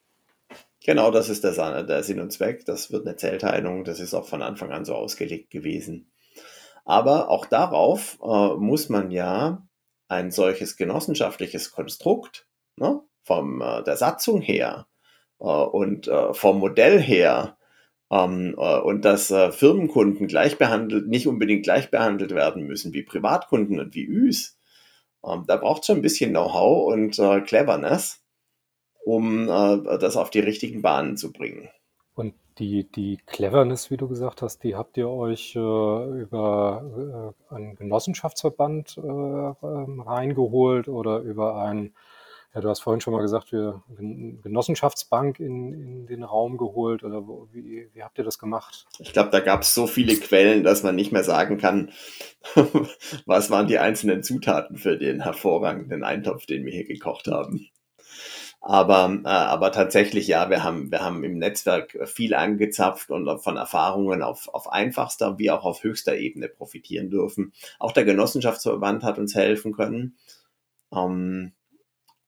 [0.85, 2.65] Genau, das ist der, Sinn und Zweck.
[2.65, 3.83] Das wird eine Zellteilung.
[3.83, 6.11] Das ist auch von Anfang an so ausgelegt gewesen.
[6.85, 9.67] Aber auch darauf äh, muss man ja
[10.07, 12.47] ein solches genossenschaftliches Konstrukt
[12.77, 14.87] ne, von äh, der Satzung her
[15.39, 17.57] äh, und äh, vom Modell her
[18.09, 23.03] ähm, äh, und dass äh, Firmenkunden gleich behandelt, nicht unbedingt gleich behandelt werden müssen wie
[23.03, 24.57] Privatkunden und wie Üs.
[25.25, 27.15] Ähm, da braucht es schon ein bisschen Know-how und
[27.45, 28.23] Cleverness,
[29.07, 31.69] um das auf die richtigen Bahnen zu bringen.
[32.13, 37.53] Und die, die Cleverness, wie du gesagt hast, die habt ihr euch äh, über äh,
[37.53, 41.93] einen Genossenschaftsverband äh, ähm, reingeholt oder über ein,
[42.55, 43.83] ja, du hast vorhin schon mal gesagt, wir
[44.41, 48.87] Genossenschaftsbank in, in den Raum geholt oder wo, wie, wie habt ihr das gemacht?
[48.97, 51.91] Ich glaube, da gab es so viele Quellen, dass man nicht mehr sagen kann,
[53.25, 57.69] was waren die einzelnen Zutaten für den hervorragenden Eintopf, den wir hier gekocht haben.
[58.59, 63.55] Aber, äh, aber tatsächlich, ja, wir haben, wir haben im Netzwerk viel angezapft und von
[63.57, 67.53] Erfahrungen auf, auf einfachster wie auch auf höchster Ebene profitieren dürfen.
[67.79, 70.17] Auch der Genossenschaftsverband hat uns helfen können.
[70.91, 71.53] Ähm,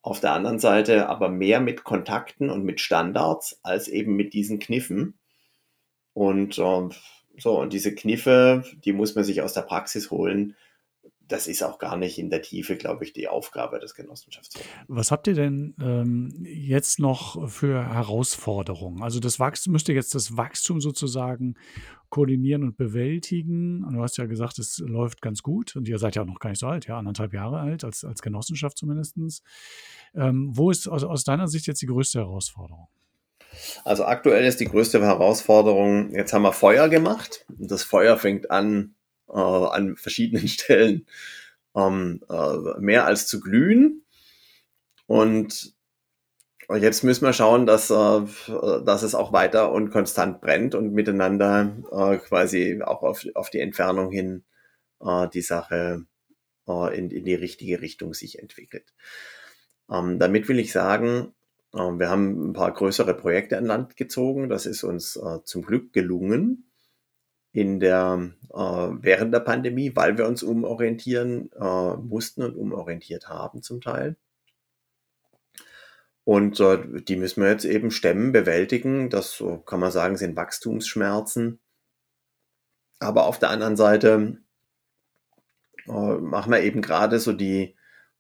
[0.02, 4.60] auf der anderen Seite aber mehr mit Kontakten und mit Standards als eben mit diesen
[4.60, 5.20] Kniffen.
[6.14, 6.90] Und äh,
[7.38, 10.56] so, und diese Kniffe, die muss man sich aus der Praxis holen
[11.30, 14.86] das ist auch gar nicht in der Tiefe, glaube ich, die Aufgabe des Genossenschaftsverbandes.
[14.88, 19.04] Was habt ihr denn ähm, jetzt noch für Herausforderungen?
[19.04, 21.56] Also das Wachstum, müsst ihr jetzt das Wachstum sozusagen
[22.10, 23.84] koordinieren und bewältigen.
[23.84, 26.40] Und du hast ja gesagt, es läuft ganz gut und ihr seid ja auch noch
[26.40, 29.44] gar nicht so alt, ja, anderthalb Jahre alt, als, als Genossenschaft zumindest.
[30.16, 32.88] Ähm, wo ist aus, aus deiner Sicht jetzt die größte Herausforderung?
[33.84, 37.46] Also aktuell ist die größte Herausforderung, jetzt haben wir Feuer gemacht.
[37.58, 38.96] Das Feuer fängt an,
[39.30, 41.06] äh, an verschiedenen Stellen
[41.76, 44.04] ähm, äh, mehr als zu glühen.
[45.08, 45.74] Und
[46.78, 48.22] jetzt müssen wir schauen, dass, äh,
[48.86, 53.60] dass es auch weiter und konstant brennt und miteinander äh, quasi auch auf, auf die
[53.60, 54.44] Entfernung hin
[55.02, 56.06] äh, die Sache
[56.68, 58.94] äh, in, in die richtige Richtung sich entwickelt.
[59.92, 61.34] Ähm, damit will ich sagen,
[61.74, 64.50] äh, wir haben ein paar größere Projekte an Land gezogen.
[64.50, 66.69] Das ist uns äh, zum Glück gelungen
[67.52, 73.62] in der, äh, während der Pandemie, weil wir uns umorientieren äh, mussten und umorientiert haben
[73.64, 74.16] zum Teil.
[76.24, 79.10] Und äh, die müssen wir jetzt eben stemmen, bewältigen.
[79.10, 81.60] Das, so kann man sagen, sind Wachstumsschmerzen.
[83.00, 84.38] Aber auf der anderen Seite
[85.88, 87.76] äh, machen wir eben gerade so die,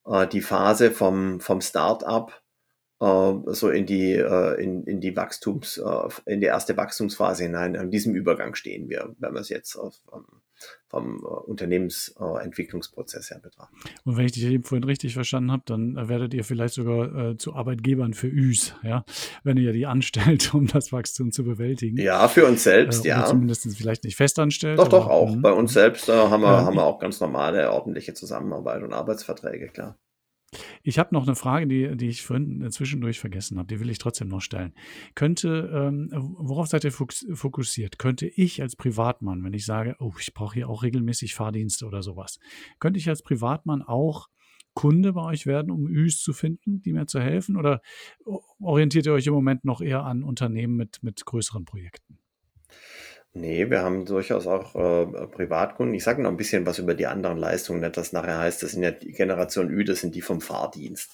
[0.06, 2.42] äh, die Phase vom, vom Start-up
[3.00, 7.78] so in die, äh, in, in die Wachstums, äh, in die erste Wachstumsphase hinein.
[7.78, 9.96] An diesem Übergang stehen wir, wenn wir es jetzt auf,
[10.90, 13.74] vom Unternehmensentwicklungsprozess her betrachten.
[14.04, 17.38] Und wenn ich dich eben vorhin richtig verstanden habe, dann werdet ihr vielleicht sogar äh,
[17.38, 19.06] zu Arbeitgebern für Üs, ja,
[19.44, 21.96] wenn ihr die anstellt, um das Wachstum zu bewältigen.
[21.98, 23.24] Ja, für uns selbst, äh, ja.
[23.24, 24.78] Zumindest vielleicht nicht festanstellt.
[24.78, 25.34] Doch, doch, auch.
[25.38, 29.70] Bei uns selbst äh, haben, wir, haben wir auch ganz normale, ordentliche Zusammenarbeit und Arbeitsverträge,
[29.70, 29.98] klar.
[30.84, 33.68] Ich habe noch eine Frage, die, die ich vorhin zwischendurch vergessen habe.
[33.68, 34.74] Die will ich trotzdem noch stellen.
[35.16, 38.00] Könnte, ähm, worauf seid ihr fokussiert?
[38.00, 42.02] Könnte ich als Privatmann, wenn ich sage, oh, ich brauche hier auch regelmäßig Fahrdienste oder
[42.02, 42.40] sowas,
[42.80, 44.30] könnte ich als Privatmann auch
[44.74, 47.58] Kunde bei euch werden, um Üs zu finden, die mir zu helfen?
[47.58, 47.82] Oder
[48.60, 52.19] orientiert ihr euch im Moment noch eher an Unternehmen mit, mit größeren Projekten?
[53.34, 55.94] Nee, wir haben durchaus auch äh, Privatkunden.
[55.94, 58.72] Ich sage noch ein bisschen was über die anderen Leistungen, nicht dass nachher heißt, das
[58.72, 61.12] sind ja die Generation Ü, das sind die vom Fahrdienst.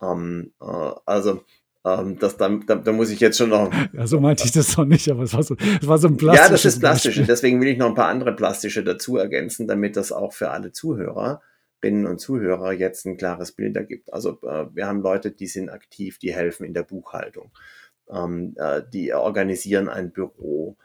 [0.00, 1.42] Ähm, äh, also
[1.84, 3.70] ähm, das, da, da, da, muss ich jetzt schon noch.
[3.92, 6.16] Ja, so meinte ich das doch nicht, aber es war so, es war so ein
[6.16, 6.46] plastisches.
[6.46, 7.22] Ja, das ist plastisch.
[7.26, 10.72] Deswegen will ich noch ein paar andere plastische dazu ergänzen, damit das auch für alle
[10.72, 14.12] Zuhörerinnen und Zuhörer jetzt ein klares Bild ergibt.
[14.12, 17.50] Also äh, wir haben Leute, die sind aktiv, die helfen in der Buchhaltung.
[18.10, 20.76] Ähm, äh, die organisieren ein Büro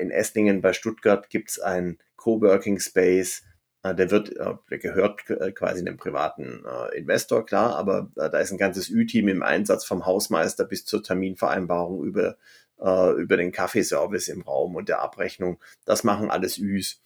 [0.00, 3.42] in Esslingen bei Stuttgart gibt es ein Coworking Space.
[3.86, 5.24] Äh, der wird, äh, der gehört
[5.54, 6.64] quasi einem privaten
[6.94, 12.04] Investor, klar, aber da ist ein ganzes Ü-Team im Einsatz vom Hausmeister bis zur Terminvereinbarung
[12.04, 12.36] über,
[12.78, 15.58] über den Kaffeeservice im Raum und der Abrechnung.
[15.84, 17.00] Das machen alles Üs.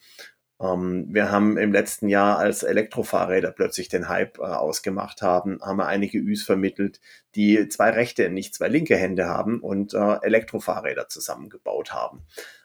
[0.61, 5.87] Ähm, wir haben im letzten Jahr, als Elektrofahrräder plötzlich den Hype ausgemacht haben, haben wir
[5.87, 7.01] einige Üs vermittelt,
[7.35, 12.23] die zwei rechte, nicht zwei linke Hände haben und Elektrofahrräder zusammengebaut haben.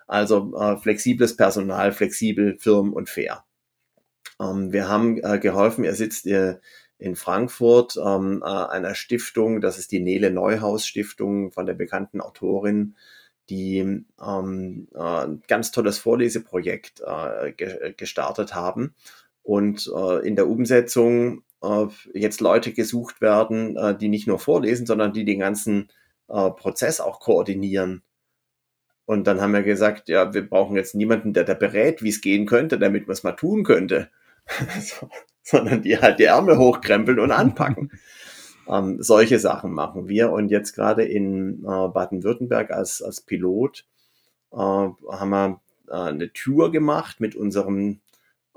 [0.07, 3.43] Also äh, flexibles Personal, flexibel, firm und fair.
[4.39, 6.57] Ähm, wir haben äh, geholfen, er sitzt äh,
[6.97, 12.21] in Frankfurt ähm, äh, einer Stiftung, das ist die Nele Neuhaus Stiftung von der bekannten
[12.21, 12.95] Autorin,
[13.49, 18.95] die ähm, äh, ein ganz tolles Vorleseprojekt äh, ge gestartet haben.
[19.43, 19.85] Und
[20.23, 21.43] in der Umsetzung
[22.15, 25.91] jetzt Leute gesucht werden, die nicht nur vorlesen, sondern die den ganzen
[26.25, 28.01] Prozess auch koordinieren
[29.05, 32.21] und dann haben wir gesagt, ja, wir brauchen jetzt niemanden, der da berät, wie es
[32.21, 34.09] gehen könnte, damit man es mal tun könnte,
[35.43, 37.91] sondern die halt die Ärmel hochkrempeln und anpacken.
[38.67, 40.31] ähm, solche Sachen machen wir.
[40.31, 43.85] Und jetzt gerade in äh, Baden-Württemberg als, als Pilot
[44.51, 47.99] äh, haben wir äh, eine Tour gemacht mit unserem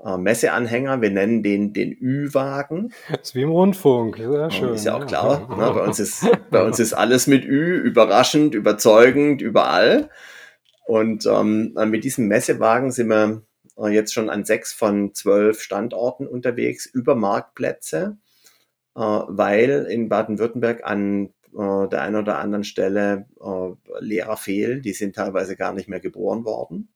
[0.03, 1.01] äh, Messeanhänger.
[1.01, 2.93] Wir nennen den den Ü-Wagen.
[3.11, 4.73] Das ist wie im Rundfunk, sehr schön.
[4.73, 5.47] Ist ja auch klar.
[5.49, 5.55] Ja.
[5.55, 5.73] Ne?
[5.73, 10.09] Bei, uns ist, bei uns ist alles mit Ü, überraschend, überzeugend, überall.
[10.89, 13.43] Und ähm, mit diesem Messewagen sind wir
[13.77, 18.17] äh, jetzt schon an sechs von zwölf Standorten unterwegs über Marktplätze,
[18.95, 24.81] äh, weil in Baden-Württemberg an äh, der einen oder anderen Stelle äh, Lehrer fehlen.
[24.81, 26.91] Die sind teilweise gar nicht mehr geboren worden,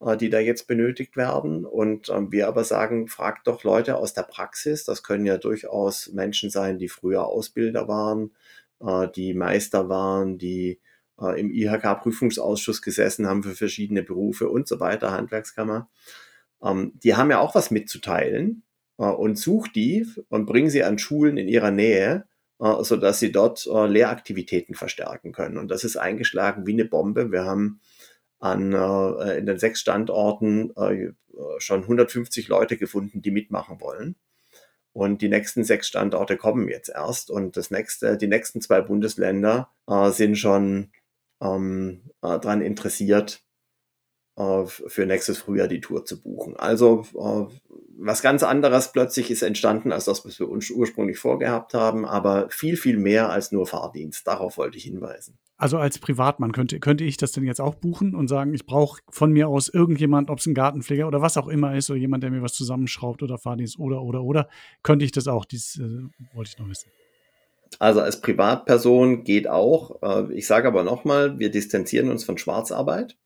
[0.00, 1.64] äh, die da jetzt benötigt werden.
[1.64, 4.82] Und ähm, wir aber sagen, fragt doch Leute aus der Praxis.
[4.82, 8.32] Das können ja durchaus Menschen sein, die früher Ausbilder waren,
[8.80, 10.80] äh, die Meister waren, die
[11.20, 15.88] äh, im IHK-Prüfungsausschuss gesessen haben für verschiedene Berufe und so weiter, Handwerkskammer.
[16.62, 18.62] Ähm, die haben ja auch was mitzuteilen
[18.98, 22.26] äh, und sucht die und bringen sie an Schulen in ihrer Nähe,
[22.60, 25.58] äh, sodass sie dort äh, Lehraktivitäten verstärken können.
[25.58, 27.30] Und das ist eingeschlagen wie eine Bombe.
[27.30, 27.80] Wir haben
[28.38, 31.12] an, äh, in den sechs Standorten äh,
[31.58, 34.16] schon 150 Leute gefunden, die mitmachen wollen.
[34.92, 37.28] Und die nächsten sechs Standorte kommen jetzt erst.
[37.28, 40.92] Und das nächste, die nächsten zwei Bundesländer äh, sind schon
[41.40, 43.44] ähm, äh, daran interessiert,
[44.36, 46.56] äh, für nächstes Frühjahr die Tour zu buchen.
[46.56, 47.54] Also äh,
[47.96, 52.48] was ganz anderes plötzlich ist entstanden, als das, was wir uns ursprünglich vorgehabt haben, aber
[52.50, 54.26] viel, viel mehr als nur Fahrdienst.
[54.26, 55.38] Darauf wollte ich hinweisen.
[55.56, 59.00] also als Privatmann, könnte, könnte ich das denn jetzt auch buchen und sagen, ich brauche
[59.08, 62.24] von mir aus irgendjemand, ob es ein Gartenpfleger oder was auch immer ist, oder jemand,
[62.24, 64.48] der mir was zusammenschraubt oder Fahrdienst oder, oder, oder,
[64.82, 65.44] könnte ich das auch?
[65.44, 66.90] Dies äh, wollte ich noch wissen.
[67.78, 70.02] Also als Privatperson geht auch.
[70.02, 73.16] Äh, ich sage aber nochmal, wir distanzieren uns von Schwarzarbeit.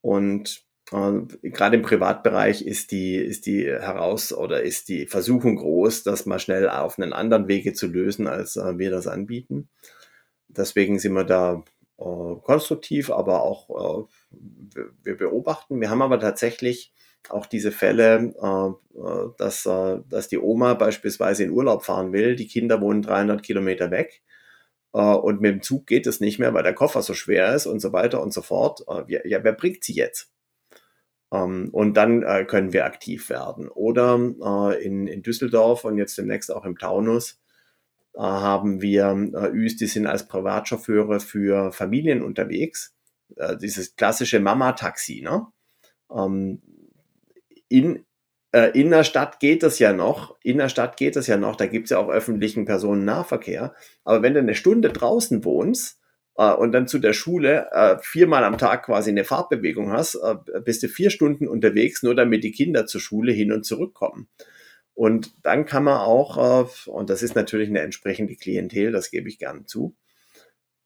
[0.00, 6.02] Und äh, gerade im Privatbereich ist die, ist die heraus oder ist die Versuchung groß,
[6.02, 9.68] das mal schnell auf einen anderen Wege zu lösen, als äh, wir das anbieten.
[10.48, 11.62] Deswegen sind wir da
[11.98, 14.38] äh, konstruktiv, aber auch äh,
[15.02, 15.80] wir beobachten.
[15.80, 16.92] Wir haben aber tatsächlich
[17.30, 22.36] auch diese Fälle, äh, äh, dass, äh, dass die Oma beispielsweise in Urlaub fahren will,
[22.36, 24.22] die Kinder wohnen 300 Kilometer weg
[24.90, 27.78] und mit dem Zug geht es nicht mehr, weil der Koffer so schwer ist und
[27.78, 28.84] so weiter und so fort.
[29.06, 30.32] Ja, wer bringt sie jetzt?
[31.30, 33.68] Ähm, und dann können wir aktiv werden.
[33.68, 34.14] Oder
[34.80, 37.38] in, in Düsseldorf und jetzt demnächst auch im Taunus
[38.16, 39.14] haben wir
[39.52, 42.96] Üs, die sind als Privatchauffeure für Familien unterwegs.
[43.60, 45.46] dieses klassische Mama-Taxi, ne?
[47.68, 48.04] In,
[48.52, 51.56] äh, in der Stadt geht es ja noch, in der Stadt geht es ja noch,
[51.56, 53.74] da gibt es ja auch öffentlichen Personennahverkehr.
[54.04, 56.00] Aber wenn du eine Stunde draußen wohnst
[56.36, 60.60] äh, und dann zu der Schule äh, viermal am Tag quasi eine Fahrtbewegung hast, äh,
[60.64, 64.28] bist du vier Stunden unterwegs, nur damit die Kinder zur Schule hin und zurückkommen.
[64.94, 69.28] Und dann kann man auch, äh, und das ist natürlich eine entsprechende Klientel, das gebe
[69.28, 69.94] ich gern zu,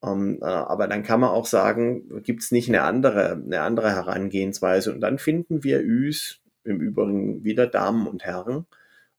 [0.05, 3.91] ähm, äh, aber dann kann man auch sagen, gibt es nicht eine andere, eine andere
[3.91, 4.93] Herangehensweise?
[4.93, 8.67] Und dann finden wir Üs, im Übrigen wieder Damen und Herren,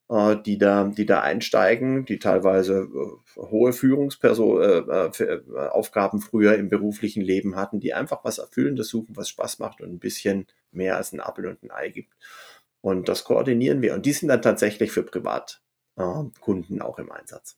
[0.10, 7.22] äh, die, da, die da einsteigen, die teilweise äh, hohe Führungsaufgaben äh, früher im beruflichen
[7.22, 11.14] Leben hatten, die einfach was Erfüllendes suchen, was Spaß macht und ein bisschen mehr als
[11.14, 12.14] ein Apfel und ein Ei gibt.
[12.82, 13.94] Und das koordinieren wir.
[13.94, 17.58] Und die sind dann tatsächlich für Privatkunden auch im Einsatz.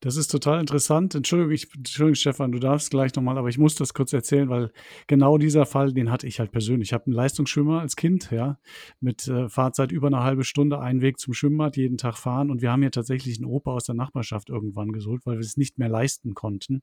[0.00, 1.14] Das ist total interessant.
[1.14, 4.70] Entschuldigung, ich, Entschuldigung, Stefan, du darfst gleich nochmal, aber ich muss das kurz erzählen, weil
[5.06, 6.88] genau dieser Fall, den hatte ich halt persönlich.
[6.88, 8.58] Ich habe einen Leistungsschwimmer als Kind, ja,
[9.00, 12.50] mit äh, Fahrzeit über eine halbe Stunde, einen Weg zum Schwimmbad, jeden Tag fahren.
[12.50, 15.56] Und wir haben hier tatsächlich einen Opa aus der Nachbarschaft irgendwann gesucht, weil wir es
[15.56, 16.82] nicht mehr leisten konnten.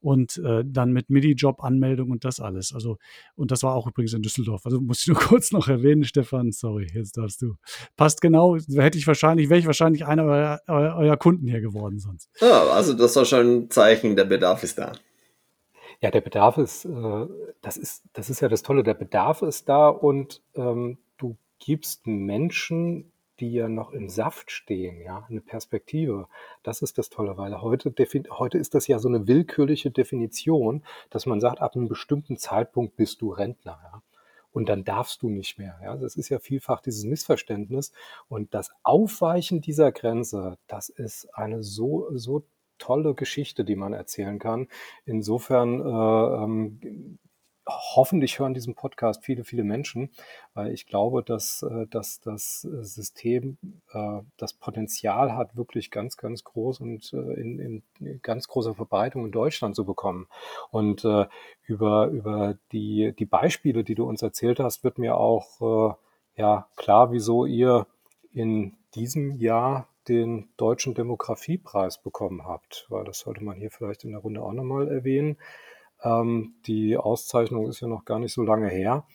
[0.00, 2.72] Und äh, dann mit MIDI-Job-Anmeldung und das alles.
[2.74, 2.96] Also,
[3.34, 4.64] und das war auch übrigens in Düsseldorf.
[4.64, 7.56] Also muss ich nur kurz noch erwähnen, Stefan, sorry, jetzt darfst du.
[7.96, 12.30] Passt genau, hätte ich wahrscheinlich, wäre ich wahrscheinlich einer eurer, eurer Kunden hier geworden sonst.
[12.44, 14.92] Ja also das war schon ein Zeichen, der Bedarf ist da.
[16.00, 17.26] Ja, der Bedarf ist, äh,
[17.62, 22.06] das ist, das ist ja das Tolle, der Bedarf ist da und ähm, du gibst
[22.06, 26.28] Menschen, die ja noch im Saft stehen, ja, eine Perspektive.
[26.62, 27.94] Das ist das Tolle, weil heute,
[28.30, 32.96] heute ist das ja so eine willkürliche Definition, dass man sagt, ab einem bestimmten Zeitpunkt
[32.96, 33.80] bist du Rentner.
[33.82, 34.02] Ja
[34.54, 35.78] und dann darfst du nicht mehr.
[35.82, 37.90] Ja, das ist ja vielfach dieses Missverständnis.
[38.28, 42.46] Und das Aufweichen dieser Grenze, das ist eine so, so
[42.78, 44.68] tolle Geschichte, die man erzählen kann.
[45.04, 47.18] Insofern äh, ähm,
[47.66, 50.10] hoffentlich hören diesen Podcast viele, viele Menschen,
[50.54, 53.56] weil ich glaube, dass, äh, dass das System
[53.92, 57.82] äh, das Potenzial hat, wirklich ganz, ganz groß und äh, in, in
[58.22, 60.26] ganz großer Verbreitung in Deutschland zu bekommen.
[60.70, 61.06] Und
[61.66, 65.96] über, über die, die Beispiele, die du uns erzählt hast, wird mir auch
[66.36, 67.86] ja, klar, wieso ihr
[68.32, 74.10] in diesem Jahr den Deutschen Demografiepreis bekommen habt, weil das sollte man hier vielleicht in
[74.10, 75.38] der Runde auch nochmal erwähnen.
[76.04, 79.06] Ähm, die Auszeichnung ist ja noch gar nicht so lange her.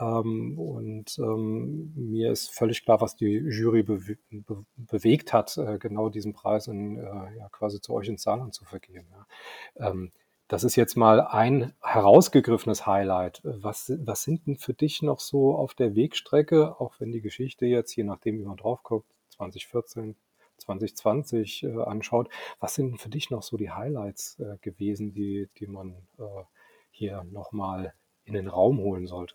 [0.00, 5.78] Ähm, und ähm, mir ist völlig klar, was die Jury bewe be bewegt hat, äh,
[5.78, 9.08] genau diesen Preis in, äh, ja, quasi zu euch ins Saarland zu vergeben.
[9.10, 9.90] Ja.
[9.90, 10.10] Ähm,
[10.48, 13.40] das ist jetzt mal ein herausgegriffenes Highlight.
[13.44, 17.66] Was, was sind denn für dich noch so auf der Wegstrecke, auch wenn die Geschichte
[17.66, 20.16] jetzt, je nachdem, wie man drauf guckt, 2014,
[20.60, 25.66] 2020 äh, anschaut, was sind für dich noch so die Highlights äh, gewesen, die, die
[25.66, 26.42] man äh,
[26.90, 27.94] hier nochmal
[28.24, 29.34] in den Raum holen sollte?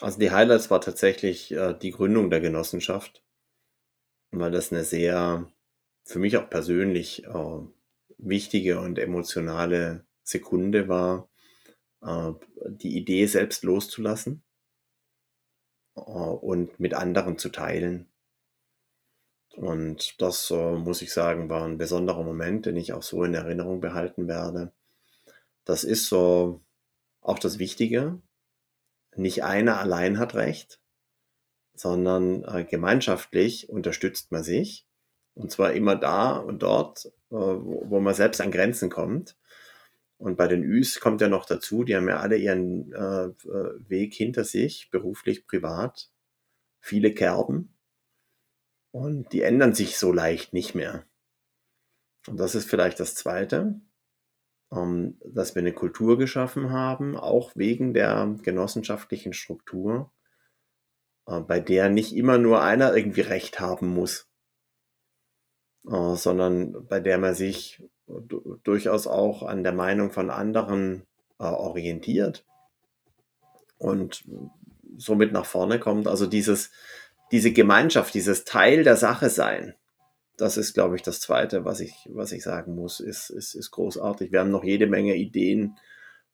[0.00, 3.22] Also die Highlights war tatsächlich äh, die Gründung der Genossenschaft,
[4.30, 5.50] weil das eine sehr,
[6.04, 7.60] für mich auch persönlich äh,
[8.18, 11.28] wichtige und emotionale Sekunde war,
[12.02, 12.32] äh,
[12.68, 14.42] die Idee selbst loszulassen
[15.94, 18.11] und mit anderen zu teilen
[19.56, 23.34] und das, äh, muss ich sagen, war ein besonderer Moment, den ich auch so in
[23.34, 24.72] Erinnerung behalten werde.
[25.64, 26.62] Das ist so
[27.20, 28.20] auch das Wichtige.
[29.14, 30.80] Nicht einer allein hat Recht,
[31.74, 34.86] sondern äh, gemeinschaftlich unterstützt man sich.
[35.34, 39.36] Und zwar immer da und dort, äh, wo, wo man selbst an Grenzen kommt.
[40.18, 43.88] Und bei den Üs kommt ja noch dazu, die haben ja alle ihren äh, äh
[43.88, 46.10] Weg hinter sich, beruflich, privat,
[46.80, 47.74] viele Kerben.
[48.92, 51.04] Und die ändern sich so leicht nicht mehr.
[52.28, 53.80] Und das ist vielleicht das Zweite.
[54.72, 60.10] ähm, dass wir eine Kultur geschaffen haben, auch wegen der genossenschaftlichen Struktur,
[61.26, 64.28] äh, bei der nicht immer nur einer irgendwie Recht haben muss,
[65.86, 67.82] äh, sondern bei der man sich
[68.64, 71.06] durchaus auch an der Meinung von anderen
[71.38, 72.46] äh, orientiert
[73.78, 74.24] und
[74.96, 76.06] somit nach vorne kommt.
[76.06, 76.70] Also dieses,
[77.32, 79.74] diese Gemeinschaft, dieses Teil der Sache sein,
[80.36, 83.70] das ist, glaube ich, das Zweite, was ich, was ich sagen muss, ist, ist, ist
[83.70, 84.32] großartig.
[84.32, 85.76] Wir haben noch jede Menge Ideen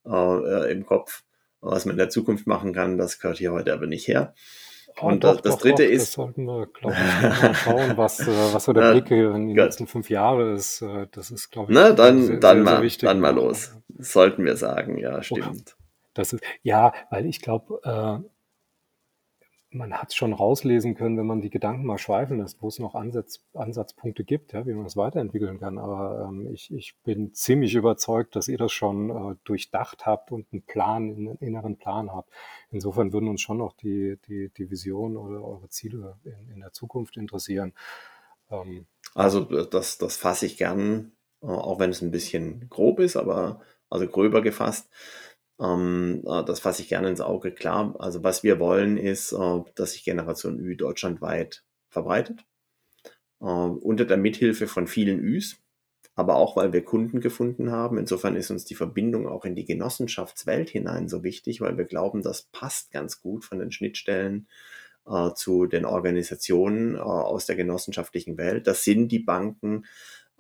[0.07, 1.25] äh, im Kopf,
[1.61, 2.99] was man in der Zukunft machen kann.
[2.99, 4.35] Das gehört hier heute aber nicht her.
[5.01, 6.07] Und doch, das, doch, Dritte doch, ist.
[6.09, 9.67] Das sollten wir, glaube ich, mal schauen, was, äh, was so der Blick in Gott.
[9.67, 10.83] nächsten fünf Jahre ist.
[10.83, 13.09] Äh, das ist, glaube ich, Na, dann, sehr, dann, sehr, mal, sehr wichtig.
[13.09, 13.73] dann mal los.
[13.99, 15.77] sollten wir sagen, ja, stimmt.
[16.15, 18.29] Das ist, ja, weil ich glaube, äh,
[19.71, 22.79] man hat es schon rauslesen können, wenn man die Gedanken mal schweifen lässt, wo es
[22.79, 25.79] noch Ansatz, Ansatzpunkte gibt, ja, wie man es weiterentwickeln kann.
[25.79, 30.47] Aber ähm, ich, ich bin ziemlich überzeugt, dass ihr das schon äh, durchdacht habt und
[30.53, 32.31] einen Plan, einen inneren Plan habt.
[32.71, 36.73] Insofern würden uns schon noch die, die, die Vision oder eure Ziele in, in der
[36.73, 37.75] Zukunft interessieren.
[38.51, 41.13] Ähm, also das, das fasse ich gern,
[41.43, 43.61] äh, auch wenn es ein bisschen grob ist, aber
[43.91, 44.89] also gröber gefasst.
[45.61, 47.53] Ähm, äh, das fasse ich gerne ins Auge.
[47.53, 52.45] Klar, also was wir wollen ist, äh, dass sich Generation Ü deutschlandweit verbreitet.
[53.41, 55.57] Äh, unter der Mithilfe von vielen Üs,
[56.15, 57.99] aber auch weil wir Kunden gefunden haben.
[57.99, 62.23] Insofern ist uns die Verbindung auch in die Genossenschaftswelt hinein so wichtig, weil wir glauben,
[62.23, 64.49] das passt ganz gut von den Schnittstellen
[65.07, 68.67] äh, zu den Organisationen äh, aus der genossenschaftlichen Welt.
[68.67, 69.87] Das sind die Banken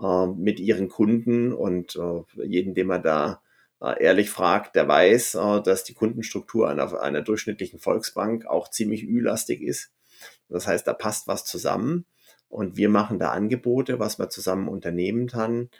[0.00, 1.98] äh, mit ihren Kunden und
[2.36, 3.42] jeden, den man da
[3.80, 9.62] ehrlich fragt, der weiß, äh, dass die Kundenstruktur einer, einer durchschnittlichen Volksbank auch ziemlich Ü-lastig
[9.62, 9.92] ist.
[10.48, 12.06] Das heißt, da passt was zusammen
[12.48, 15.70] und wir machen da Angebote, was man zusammen unternehmen kann.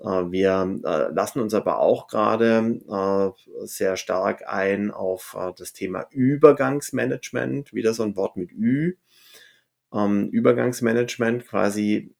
[0.00, 0.80] Äh, wir
[1.12, 3.34] lassen uns aber auch gerade
[3.64, 8.96] sehr stark ein auf das Thema Übergangsmanagement, wieder so ein Wort mit Ü.
[9.92, 12.14] Ähm, Übergangsmanagement quasi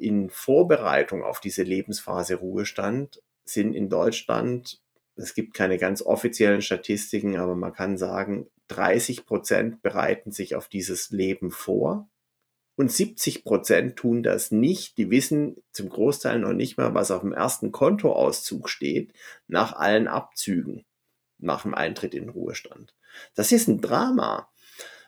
[0.00, 4.80] in Vorbereitung auf diese Lebensphase Ruhestand sind in Deutschland,
[5.16, 10.68] es gibt keine ganz offiziellen Statistiken, aber man kann sagen, 30 Prozent bereiten sich auf
[10.68, 12.08] dieses Leben vor
[12.76, 14.98] und 70 Prozent tun das nicht.
[14.98, 19.14] Die wissen zum Großteil noch nicht mal, was auf dem ersten Kontoauszug steht,
[19.48, 20.84] nach allen Abzügen,
[21.38, 22.94] nach dem Eintritt in den Ruhestand.
[23.34, 24.50] Das ist ein Drama.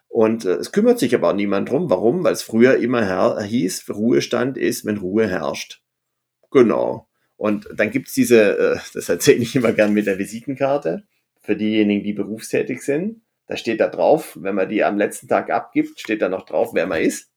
[0.09, 1.91] Und äh, es kümmert sich aber niemand drum.
[1.91, 2.25] Warum?
[2.25, 5.83] Weil es früher immer hieß, Ruhestand ist, wenn Ruhe herrscht.
[6.51, 7.08] Genau.
[7.39, 11.05] Und dann gibt's diese, äh, das erzähle ich immer gern mit der Visitenkarte,
[11.41, 13.23] für diejenigen, die berufstätig sind.
[13.47, 16.75] Da steht da drauf, wenn man die am letzten Tag abgibt, steht da noch drauf,
[16.75, 17.31] wer man ist.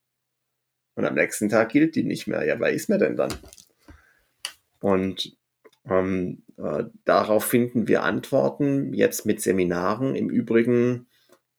[0.96, 2.44] Und am nächsten Tag gilt die nicht mehr.
[2.44, 3.32] Ja, wer ist man denn dann?
[4.80, 5.36] Und
[5.88, 10.16] ähm, äh, darauf finden wir Antworten jetzt mit Seminaren.
[10.16, 11.06] Im Übrigen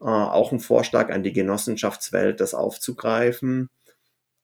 [0.02, 3.70] äh, auch ein Vorschlag an die Genossenschaftswelt, das aufzugreifen,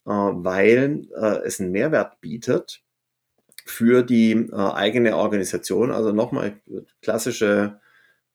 [0.05, 2.81] äh, weil äh, es einen Mehrwert bietet
[3.69, 5.91] für die äh, eigene Organisation.
[5.91, 6.59] Also nochmal
[7.01, 7.79] klassische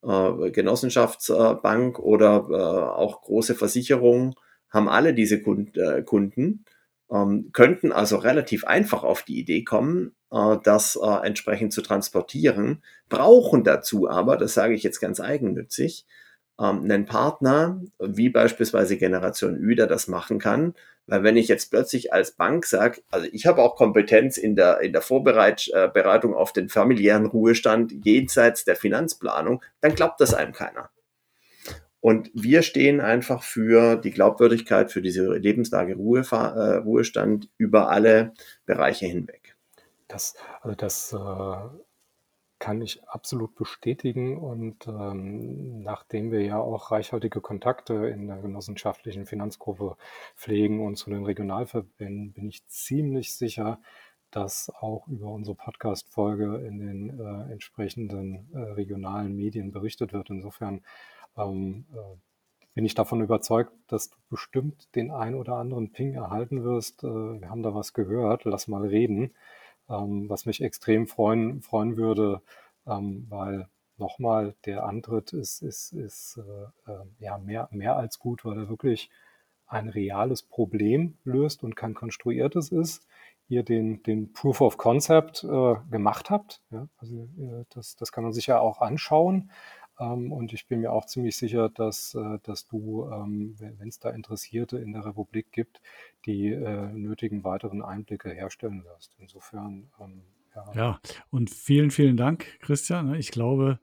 [0.02, 4.34] äh, Genossenschaftsbank oder äh, auch große Versicherungen
[4.70, 6.64] haben alle diese Kund äh, Kunden,
[7.10, 12.82] ähm, könnten also relativ einfach auf die Idee kommen, äh, das äh, entsprechend zu transportieren,
[13.08, 16.06] brauchen dazu aber, das sage ich jetzt ganz eigennützig,
[16.60, 20.74] ähm, einen Partner, wie beispielsweise Generation Ü, der das machen kann,
[21.06, 24.80] weil wenn ich jetzt plötzlich als Bank sage, also ich habe auch Kompetenz in der,
[24.80, 30.52] in der Vorbereitung äh, auf den familiären Ruhestand jenseits der Finanzplanung, dann glaubt das einem
[30.52, 30.90] keiner.
[32.00, 38.32] Und wir stehen einfach für die Glaubwürdigkeit, für diese Lebenslage Ruhe, äh, Ruhestand über alle
[38.66, 39.56] Bereiche hinweg.
[40.08, 41.83] Das, also das äh
[42.64, 44.38] kann ich absolut bestätigen.
[44.38, 49.98] Und ähm, nachdem wir ja auch reichhaltige Kontakte in der genossenschaftlichen Finanzgruppe
[50.34, 53.80] pflegen und zu den Regionalverbänden, bin ich ziemlich sicher,
[54.30, 60.30] dass auch über unsere Podcast-Folge in den äh, entsprechenden äh, regionalen Medien berichtet wird.
[60.30, 60.80] Insofern
[61.36, 62.16] ähm, äh,
[62.72, 67.04] bin ich davon überzeugt, dass du bestimmt den ein oder anderen Ping erhalten wirst.
[67.04, 69.34] Äh, wir haben da was gehört, lass mal reden
[69.88, 72.42] ähm, was mich extrem freuen, freuen würde,
[72.86, 78.44] ähm, weil nochmal der Antritt ist, ist, ist äh, äh, ja mehr, mehr als gut,
[78.44, 79.10] weil er wirklich
[79.66, 83.06] ein reales Problem löst und kein konstruiertes ist.
[83.48, 86.62] Ihr den, den Proof of Concept äh, gemacht habt.
[86.70, 86.88] Ja?
[86.98, 89.50] Also äh, das, das kann man sich ja auch anschauen.
[89.98, 93.98] Ähm, und ich bin mir auch ziemlich sicher, dass, äh, dass du, ähm, wenn es
[93.98, 95.80] da Interessierte in der Republik gibt,
[96.26, 99.14] die äh, nötigen weiteren Einblicke herstellen wirst.
[99.18, 100.22] Insofern, ähm,
[100.54, 100.72] Ja.
[100.74, 103.14] ja, und vielen, vielen Dank, Christian.
[103.14, 103.80] Ich glaube,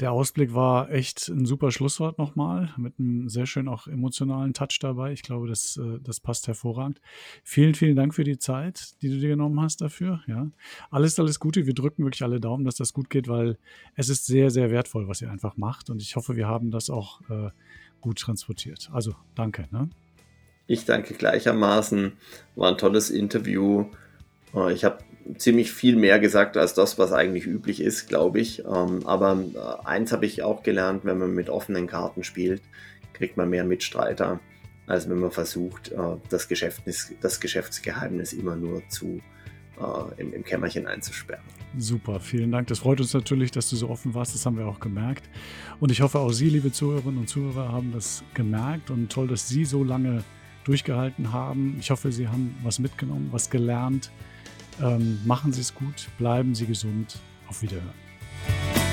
[0.00, 4.78] der Ausblick war echt ein super Schlusswort nochmal, mit einem sehr schön auch emotionalen Touch
[4.80, 5.12] dabei.
[5.12, 7.00] Ich glaube, das, äh, das passt hervorragend.
[7.44, 10.20] Vielen, vielen Dank für die Zeit, die du dir genommen hast dafür.
[10.26, 10.48] Ja.
[10.90, 11.66] Alles, alles Gute.
[11.66, 13.56] Wir drücken wirklich alle Daumen, dass das gut geht, weil
[13.94, 15.90] es ist sehr, sehr wertvoll, was ihr einfach macht.
[15.90, 17.50] Und ich hoffe, wir haben das auch äh,
[18.00, 18.90] gut transportiert.
[18.92, 19.68] Also danke.
[19.70, 19.90] Ne?
[20.66, 22.12] Ich danke gleichermaßen.
[22.56, 23.86] War ein tolles Interview.
[24.54, 24.98] Äh, ich habe
[25.38, 28.60] ziemlich viel mehr gesagt als das, was eigentlich üblich ist, glaube ich.
[28.60, 32.62] Ähm, aber äh, eins habe ich auch gelernt, wenn man mit offenen Karten spielt,
[33.12, 34.40] kriegt man mehr Mitstreiter,
[34.86, 35.96] als wenn man versucht, äh,
[36.28, 39.20] das, Geschäftsgeheimnis, das Geschäftsgeheimnis immer nur zu,
[39.78, 41.44] äh, im, im Kämmerchen einzusperren.
[41.76, 42.68] Super, vielen Dank.
[42.68, 44.34] Das freut uns natürlich, dass du so offen warst.
[44.34, 45.28] Das haben wir auch gemerkt.
[45.80, 48.90] Und ich hoffe, auch Sie, liebe Zuhörerinnen und Zuhörer, haben das gemerkt.
[48.90, 50.22] Und toll, dass Sie so lange
[50.62, 51.76] durchgehalten haben.
[51.80, 54.12] Ich hoffe, Sie haben was mitgenommen, was gelernt.
[54.82, 57.18] Ähm, machen Sie es gut, bleiben Sie gesund.
[57.48, 58.83] Auf Wiederhören.